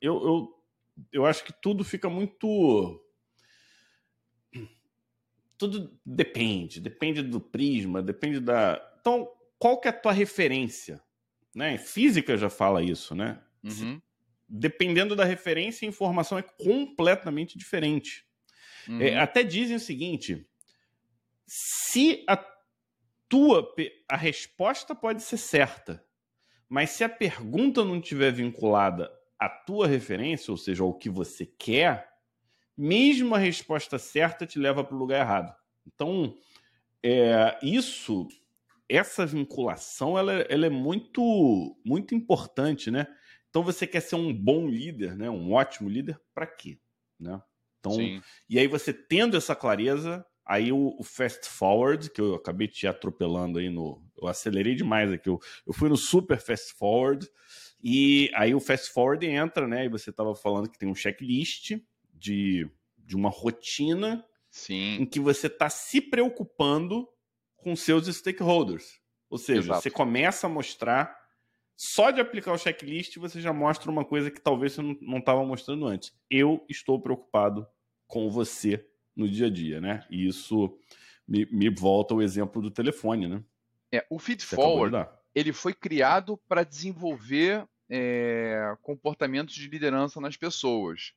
[0.00, 0.64] eu, eu,
[1.12, 3.02] eu acho que tudo fica muito.
[5.56, 8.78] Tudo depende, depende do prisma, depende da.
[9.00, 11.00] Então, qual que é a tua referência?
[11.54, 11.78] Né?
[11.78, 13.40] Física já fala isso, né?
[13.62, 14.00] Uhum.
[14.48, 18.24] Dependendo da referência, a informação é completamente diferente.
[18.88, 19.02] É, uhum.
[19.02, 20.46] É, até dizem o seguinte:
[21.46, 22.36] se a
[23.28, 23.72] tua
[24.08, 26.04] a resposta pode ser certa,
[26.68, 31.46] mas se a pergunta não estiver vinculada à tua referência, ou seja, ao que você
[31.46, 32.08] quer,
[32.76, 35.54] mesmo a resposta certa te leva para o lugar errado.
[35.86, 36.36] Então,
[37.02, 38.28] é, isso
[38.90, 43.06] essa vinculação ela, ela é muito muito importante, né?
[43.48, 45.30] Então você quer ser um bom líder, né?
[45.30, 46.78] Um ótimo líder para quê,
[47.18, 47.40] né?
[47.78, 48.20] Então, Sim.
[48.48, 52.86] e aí você tendo essa clareza, aí o, o, fast forward que eu acabei te
[52.86, 57.26] atropelando aí no, eu acelerei demais aqui, eu, eu fui no super fast forward
[57.82, 59.86] e aí o fast forward entra, né?
[59.86, 61.78] E você estava falando que tem um checklist
[62.12, 62.68] de,
[62.98, 64.98] de uma rotina Sim.
[65.00, 67.08] em que você está se preocupando
[67.62, 69.00] com seus stakeholders.
[69.28, 69.82] Ou seja, Exato.
[69.82, 71.16] você começa a mostrar,
[71.76, 75.44] só de aplicar o checklist, você já mostra uma coisa que talvez você não estava
[75.44, 76.12] mostrando antes.
[76.28, 77.66] Eu estou preocupado
[78.06, 78.84] com você
[79.14, 80.04] no dia a dia, né?
[80.10, 80.76] E isso
[81.26, 83.42] me, me volta ao exemplo do telefone, né?
[83.92, 91.12] É, o feed forward ele foi criado para desenvolver é, comportamentos de liderança nas pessoas.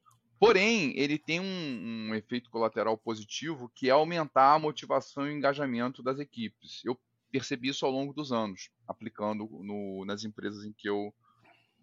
[0.46, 6.04] Porém, ele tem um, um, efeito colateral positivo que é aumentar a motivação e engajamento
[6.04, 6.84] das equipes.
[6.84, 7.00] Eu
[7.32, 11.16] percebi isso ao longo dos anos, aplicando no, nas empresas em que, eu,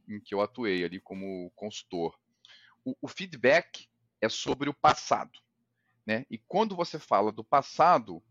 [0.07, 2.15] em que eu atuei ali como consultor.
[2.85, 3.89] O, o feedback
[4.21, 5.39] é sobre o passado.
[6.07, 6.27] Né?
[6.31, 8.23] E quando você fala do passado,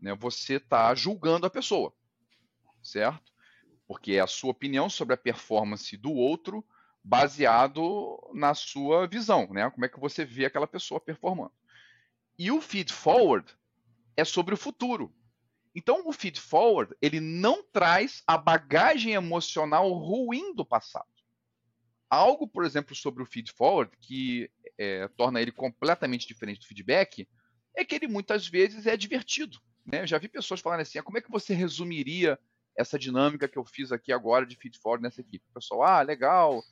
[0.00, 1.92] né, você está julgando a pessoa,
[2.82, 3.30] certo?
[3.86, 6.64] Porque é a sua opinião sobre a performance do outro
[7.06, 9.70] baseado na sua visão, né?
[9.70, 11.52] Como é que você vê aquela pessoa performando.
[12.36, 13.48] E o feed forward
[14.16, 15.14] é sobre o futuro.
[15.72, 21.06] Então, o feed forward ele não traz a bagagem emocional ruim do passado.
[22.10, 27.28] Algo, por exemplo, sobre o feed forward que é, torna ele completamente diferente do feedback
[27.72, 29.60] é que ele muitas vezes é divertido.
[29.84, 30.02] Né?
[30.02, 32.36] Eu já vi pessoas falarem assim: ah, como é que você resumiria
[32.76, 35.44] essa dinâmica que eu fiz aqui agora de feed forward nessa equipe?
[35.50, 36.64] O pessoal, ah, legal,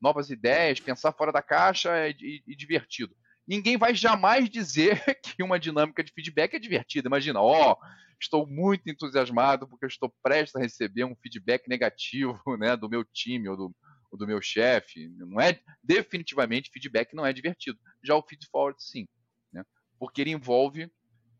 [0.00, 3.14] novas ideias, pensar fora da caixa e, e, divertido.
[3.46, 7.08] Ninguém vai jamais dizer que uma dinâmica de feedback é divertida.
[7.08, 7.76] Imagina, ó, oh,
[8.20, 13.04] estou muito entusiasmado porque eu estou prestes a receber um feedback negativo né, do meu
[13.04, 13.76] time ou do,
[14.10, 15.08] ou do meu chefe.
[15.16, 17.78] Não é definitivamente feedback não é divertido.
[18.04, 19.06] Já o feed forward sim,
[19.52, 19.64] né,
[19.98, 20.90] porque ele envolve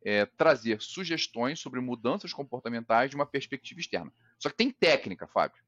[0.04, 4.12] é, trazer sugestões sobre mudanças comportamentais de uma perspectiva externa.
[4.38, 5.61] Só que tem técnica, Fábio.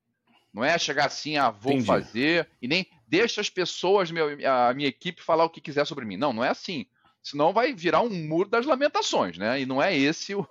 [0.52, 1.86] Não é chegar assim, ah, vou Entendi.
[1.86, 6.16] fazer, e nem deixa as pessoas, a minha equipe, falar o que quiser sobre mim.
[6.16, 6.86] Não, não é assim.
[7.22, 9.60] Senão vai virar um muro das lamentações, né?
[9.60, 10.46] E não é esse o,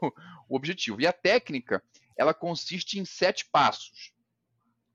[0.47, 1.01] o objetivo.
[1.01, 1.83] E a técnica,
[2.17, 4.13] ela consiste em sete passos,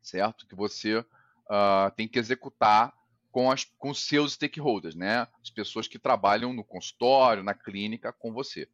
[0.00, 0.46] certo?
[0.46, 2.92] Que você uh, tem que executar
[3.30, 5.26] com, as, com seus stakeholders, né?
[5.42, 8.68] As pessoas que trabalham no consultório, na clínica com você.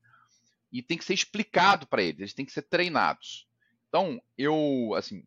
[0.71, 3.49] E tem que ser explicado para eles, eles têm que ser treinados.
[3.89, 5.25] Então, eu, assim,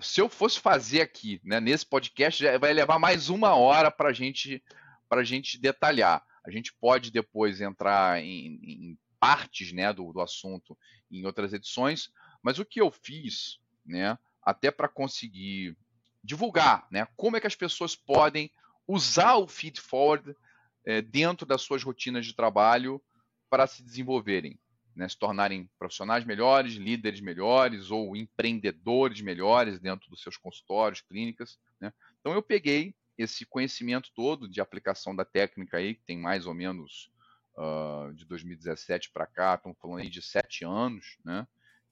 [0.00, 4.62] se eu fosse fazer aqui, né, nesse podcast, vai levar mais uma hora para gente,
[5.10, 6.24] a gente detalhar.
[6.44, 10.76] A gente pode depois entrar em, em partes né, do, do assunto
[11.10, 12.10] em outras edições,
[12.42, 15.76] mas o que eu fiz, né, até para conseguir
[16.22, 17.06] divulgar, né?
[17.16, 18.50] Como é que as pessoas podem
[18.86, 20.36] usar o feed forward
[20.84, 23.02] é, dentro das suas rotinas de trabalho
[23.48, 24.58] para se desenvolverem,
[24.96, 25.08] né?
[25.08, 31.58] se tornarem profissionais melhores, líderes melhores ou empreendedores melhores dentro dos seus consultórios, clínicas.
[31.78, 31.92] Né?
[32.20, 36.54] Então eu peguei esse conhecimento todo de aplicação da técnica aí, que tem mais ou
[36.54, 37.10] menos
[37.56, 41.46] uh, de 2017 para cá, estamos falando aí de sete anos, né?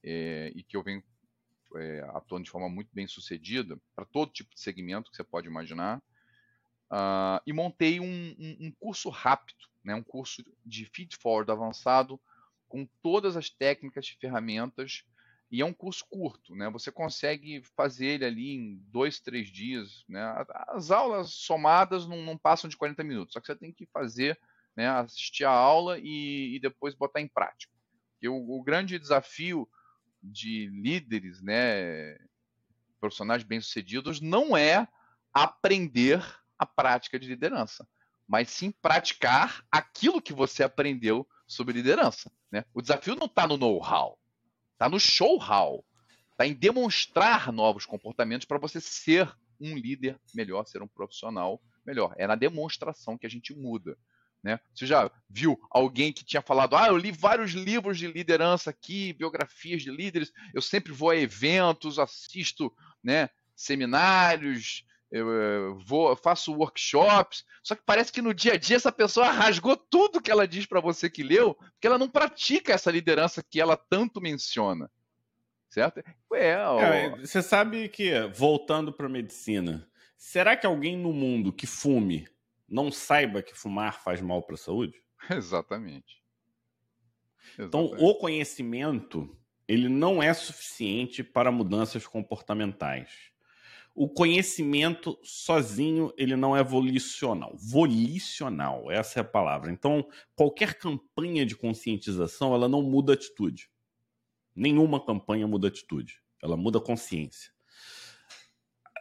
[0.07, 1.03] É, e que eu venho
[1.75, 5.47] é, atuando de forma muito bem sucedida para todo tipo de segmento que você pode
[5.47, 5.97] imaginar.
[6.91, 12.21] Uh, e montei um, um, um, curso rápido, né, um curso de feed forward avançado
[12.67, 15.03] com todas as técnicas e ferramentas.
[15.51, 16.69] E é um curso curto, né?
[16.71, 20.03] Você consegue fazer ele ali em dois, três dias.
[20.09, 20.21] Né?
[20.69, 24.39] As aulas somadas não, não passam de 40 minutos, só que você tem que fazer,
[24.75, 27.71] né, assistir a aula e, e depois botar em prática.
[28.13, 29.69] Porque o, o grande desafio
[30.21, 32.17] de líderes, né,
[32.99, 34.87] profissionais bem-sucedidos, não é
[35.33, 36.23] aprender
[36.57, 37.87] a prática de liderança,
[38.27, 42.31] mas sim praticar aquilo que você aprendeu sobre liderança.
[42.55, 42.63] Né?
[42.73, 44.17] O desafio não está no know-how,
[44.71, 45.83] está no show-how,
[46.31, 49.29] está em demonstrar novos comportamentos para você ser
[49.59, 52.15] um líder melhor, ser um profissional melhor.
[52.17, 53.97] É na demonstração que a gente muda.
[54.41, 54.57] Né?
[54.73, 59.11] Você já viu alguém que tinha falado: Ah, eu li vários livros de liderança aqui,
[59.11, 64.85] biografias de líderes, eu sempre vou a eventos, assisto né, seminários,
[65.15, 67.45] eu, eu vou, faço workshops.
[67.63, 70.65] Só que parece que no dia a dia essa pessoa rasgou tudo que ela diz
[70.65, 74.91] para você que leu, porque ela não pratica essa liderança que ela tanto menciona.
[75.69, 76.03] Certo?
[76.33, 76.79] É, ó...
[76.81, 82.27] é você sabe que, voltando para a medicina, será que alguém no mundo que fume
[82.67, 85.01] não saiba que fumar faz mal para a saúde?
[85.31, 86.21] Exatamente.
[87.57, 89.33] Então, o conhecimento
[89.65, 93.33] ele não é suficiente para mudanças comportamentais.
[93.97, 97.55] O conhecimento sozinho ele não é volicional.
[97.55, 99.71] Volicional, essa é a palavra.
[99.71, 103.69] Então, qualquer campanha de conscientização ela não muda atitude.
[104.53, 106.21] Nenhuma campanha muda atitude.
[106.43, 107.53] Ela muda consciência.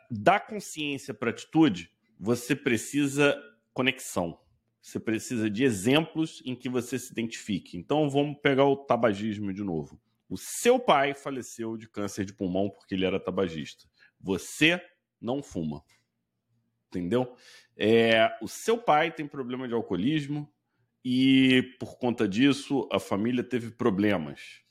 [0.09, 3.36] Da consciência para atitude, você precisa
[3.72, 4.38] conexão.
[4.80, 7.76] Você precisa de exemplos em que você se identifique.
[7.76, 10.01] Então vamos pegar o tabagismo de novo.
[10.28, 13.88] O seu pai faleceu de câncer de pulmão porque ele era tabagista.
[14.24, 14.82] Você
[15.20, 15.84] não fuma.
[16.88, 17.36] Entendeu?
[17.76, 20.50] É, o seu pai tem problema de alcoolismo
[21.04, 24.62] e por conta disso a família teve problemas.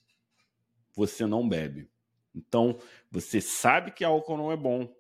[0.95, 1.89] Você não bebe.
[2.33, 2.79] Então
[3.11, 4.91] você sabe que álcool não é bom.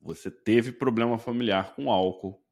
[0.00, 2.42] Você teve problema familiar com álcool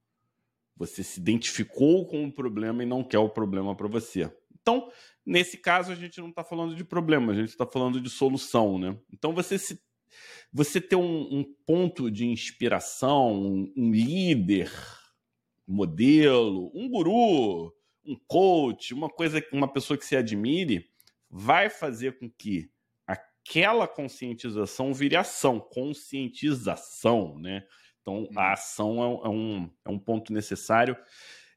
[0.80, 4.34] você se identificou com o problema e não quer o problema para você.
[4.59, 4.90] Então,
[5.26, 8.78] nesse caso, a gente não está falando de problema, a gente está falando de solução,
[8.78, 8.98] né?
[9.12, 9.78] Então, você se
[10.53, 14.71] você ter um, um ponto de inspiração, um, um líder,
[15.67, 17.73] modelo, um guru,
[18.05, 20.91] um coach, uma coisa, uma pessoa que se admire,
[21.31, 22.71] vai fazer com que
[23.07, 27.65] aquela conscientização vire ação, conscientização, né?
[28.01, 28.53] Então, a uhum.
[28.53, 30.97] ação é, é, um, é um ponto necessário.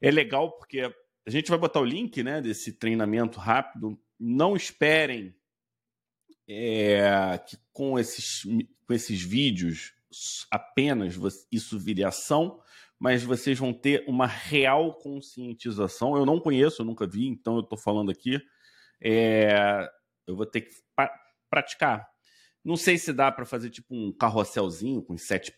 [0.00, 0.80] É legal porque
[1.26, 3.98] a gente vai botar o link né, desse treinamento rápido.
[4.20, 5.34] Não esperem
[6.48, 8.42] é, que com esses,
[8.86, 9.92] com esses vídeos
[10.50, 11.18] apenas
[11.50, 12.60] isso vire ação,
[12.98, 16.16] mas vocês vão ter uma real conscientização.
[16.16, 18.40] Eu não conheço, eu nunca vi, então eu estou falando aqui.
[19.02, 19.88] É,
[20.26, 20.70] eu vou ter que
[21.50, 22.08] praticar.
[22.64, 25.52] Não sei se dá para fazer tipo um carrosselzinho com sete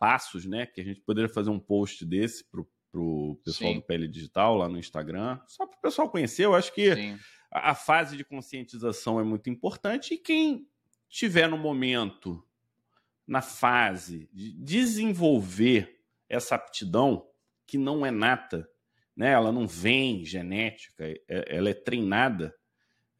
[0.00, 0.66] passos, né?
[0.66, 3.78] Que a gente poderia fazer um post desse pro, pro pessoal Sim.
[3.78, 6.46] do Pele Digital lá no Instagram, só para o pessoal conhecer.
[6.46, 7.18] Eu acho que a,
[7.50, 10.68] a, fase de conscientização é muito importante e quem
[11.08, 12.44] tiver no momento,
[13.26, 17.26] na fase de desenvolver essa aptidão,
[17.66, 18.68] que não é nata,
[19.16, 19.32] né?
[19.32, 22.54] Ela não vem genética, é, ela é treinada.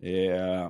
[0.01, 0.69] É,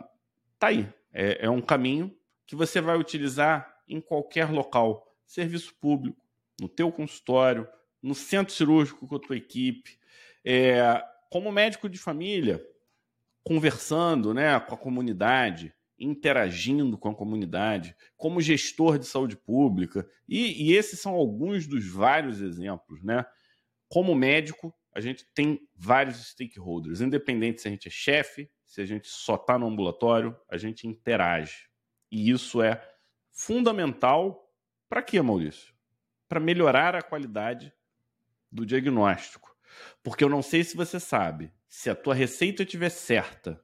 [0.59, 6.21] tá aí, é, é um caminho que você vai utilizar em qualquer local, serviço público,
[6.61, 7.69] no teu consultório,
[8.03, 9.99] no centro cirúrgico com a tua equipe,
[10.45, 12.65] é, como médico de família,
[13.49, 20.68] conversando né, com a comunidade, interagindo com a comunidade, como gestor de saúde pública, e,
[20.68, 23.03] e esses são alguns dos vários exemplos.
[23.03, 23.24] Né?
[23.88, 28.84] Como médico, a gente tem vários stakeholders, independente se a gente é chefe, se a
[28.84, 31.70] gente só está no ambulatório, a gente interage.
[32.12, 32.86] E isso é
[33.30, 34.46] fundamental
[34.90, 35.72] para quê, Maurício?
[36.28, 37.72] Para melhorar a qualidade
[38.53, 39.57] do diagnóstico.
[40.03, 43.62] Porque eu não sei se você sabe, se a tua receita estiver certa,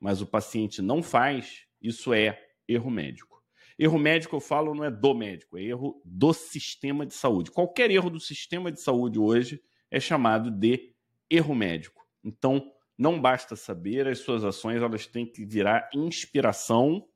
[0.00, 2.38] mas o paciente não faz, isso é
[2.68, 3.42] erro médico.
[3.78, 7.50] Erro médico, eu falo, não é do médico, é erro do sistema de saúde.
[7.50, 10.94] Qualquer erro do sistema de saúde hoje é chamado de
[11.30, 12.06] erro médico.
[12.22, 17.08] Então, não basta saber, as suas ações elas têm que virar inspiração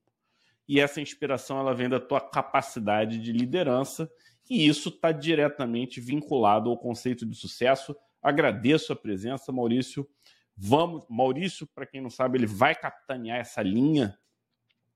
[0.67, 4.11] e essa inspiração ela vem da tua capacidade de liderança
[4.49, 7.95] e isso está diretamente vinculado ao conceito de sucesso.
[8.25, 10.09] Agradeço a presença, Maurício.
[10.57, 14.19] Vamos, Maurício, para quem não sabe, ele vai capitanear essa linha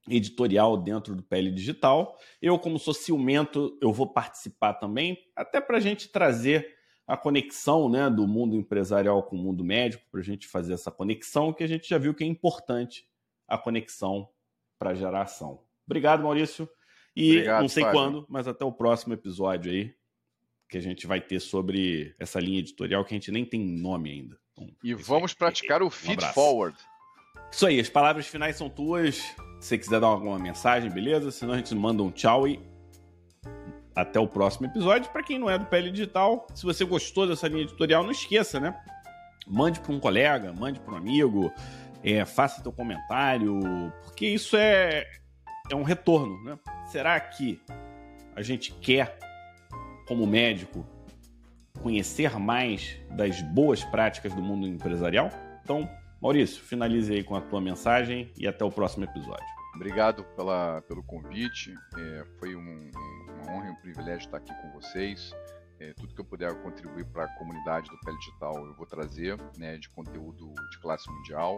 [0.09, 2.17] editorial dentro do PL Digital.
[2.41, 6.75] Eu, como sou ciumento, eu vou participar também, até para a gente trazer
[7.05, 10.91] a conexão né, do mundo empresarial com o mundo médico, para a gente fazer essa
[10.91, 13.07] conexão, que a gente já viu que é importante
[13.47, 14.29] a conexão
[14.77, 15.63] para geração.
[15.85, 16.69] Obrigado, Maurício.
[17.15, 17.99] E Obrigado, não sei Fábio.
[17.99, 19.93] quando, mas até o próximo episódio aí,
[20.69, 24.11] que a gente vai ter sobre essa linha editorial que a gente nem tem nome
[24.11, 24.37] ainda.
[24.53, 25.37] Então, e vamos aí.
[25.37, 26.77] praticar o feed um forward.
[27.51, 29.15] Isso aí, as palavras finais são tuas.
[29.15, 29.35] Se
[29.67, 31.31] você quiser dar alguma mensagem, beleza?
[31.31, 32.59] Senão a gente manda um tchau e
[33.95, 35.11] até o próximo episódio.
[35.11, 38.59] Para quem não é do PL Digital, se você gostou dessa linha editorial, não esqueça,
[38.59, 38.79] né?
[39.47, 41.51] Mande para um colega, mande para um amigo,
[42.03, 43.59] é, faça teu comentário,
[44.03, 45.05] porque isso é,
[45.69, 46.57] é um retorno, né?
[46.85, 47.59] Será que
[48.35, 49.17] a gente quer,
[50.09, 50.83] como médico,
[51.83, 55.29] conhecer mais das boas práticas do mundo empresarial?
[55.63, 55.87] Então,
[56.19, 59.45] Maurício, finalize aí com a tua mensagem e até o próximo episódio.
[59.75, 61.75] Obrigado pela, pelo convite.
[61.95, 62.89] É, foi um,
[63.43, 65.31] uma honra e um privilégio estar aqui com vocês.
[65.79, 69.37] É, tudo que eu puder contribuir para a comunidade do Pele Digital eu vou trazer,
[69.57, 71.57] né, de conteúdo de classe mundial.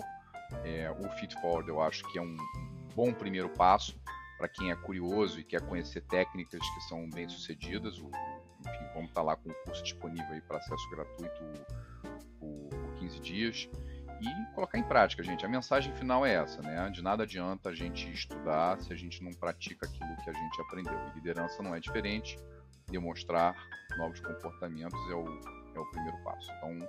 [0.65, 2.35] É, o Fit Forward eu acho que é um
[2.93, 3.97] bom primeiro passo
[4.41, 7.99] para quem é curioso e quer conhecer técnicas que são bem sucedidas.
[7.99, 11.43] O, enfim, vamos estar tá lá com o curso disponível para acesso gratuito
[12.39, 13.69] por, por 15 dias
[14.19, 15.45] e colocar em prática, gente.
[15.45, 16.89] A mensagem final é essa, né?
[16.89, 20.61] De nada adianta a gente estudar se a gente não pratica aquilo que a gente
[20.61, 20.99] aprendeu.
[21.11, 22.35] E liderança não é diferente.
[22.89, 23.55] Demonstrar
[23.95, 25.25] novos comportamentos é o,
[25.75, 26.51] é o primeiro passo.
[26.57, 26.79] Então,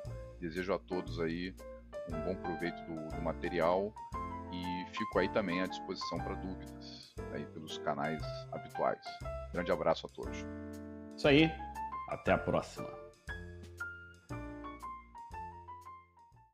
[0.41, 1.55] desejo a todos aí
[2.09, 3.93] um bom proveito do, do material
[4.53, 8.23] e fico aí também à disposição para dúvidas aí pelos canais
[8.53, 9.01] habituais.
[9.53, 10.45] Grande abraço a todos.
[11.17, 11.51] Isso aí,
[12.09, 12.89] até a próxima.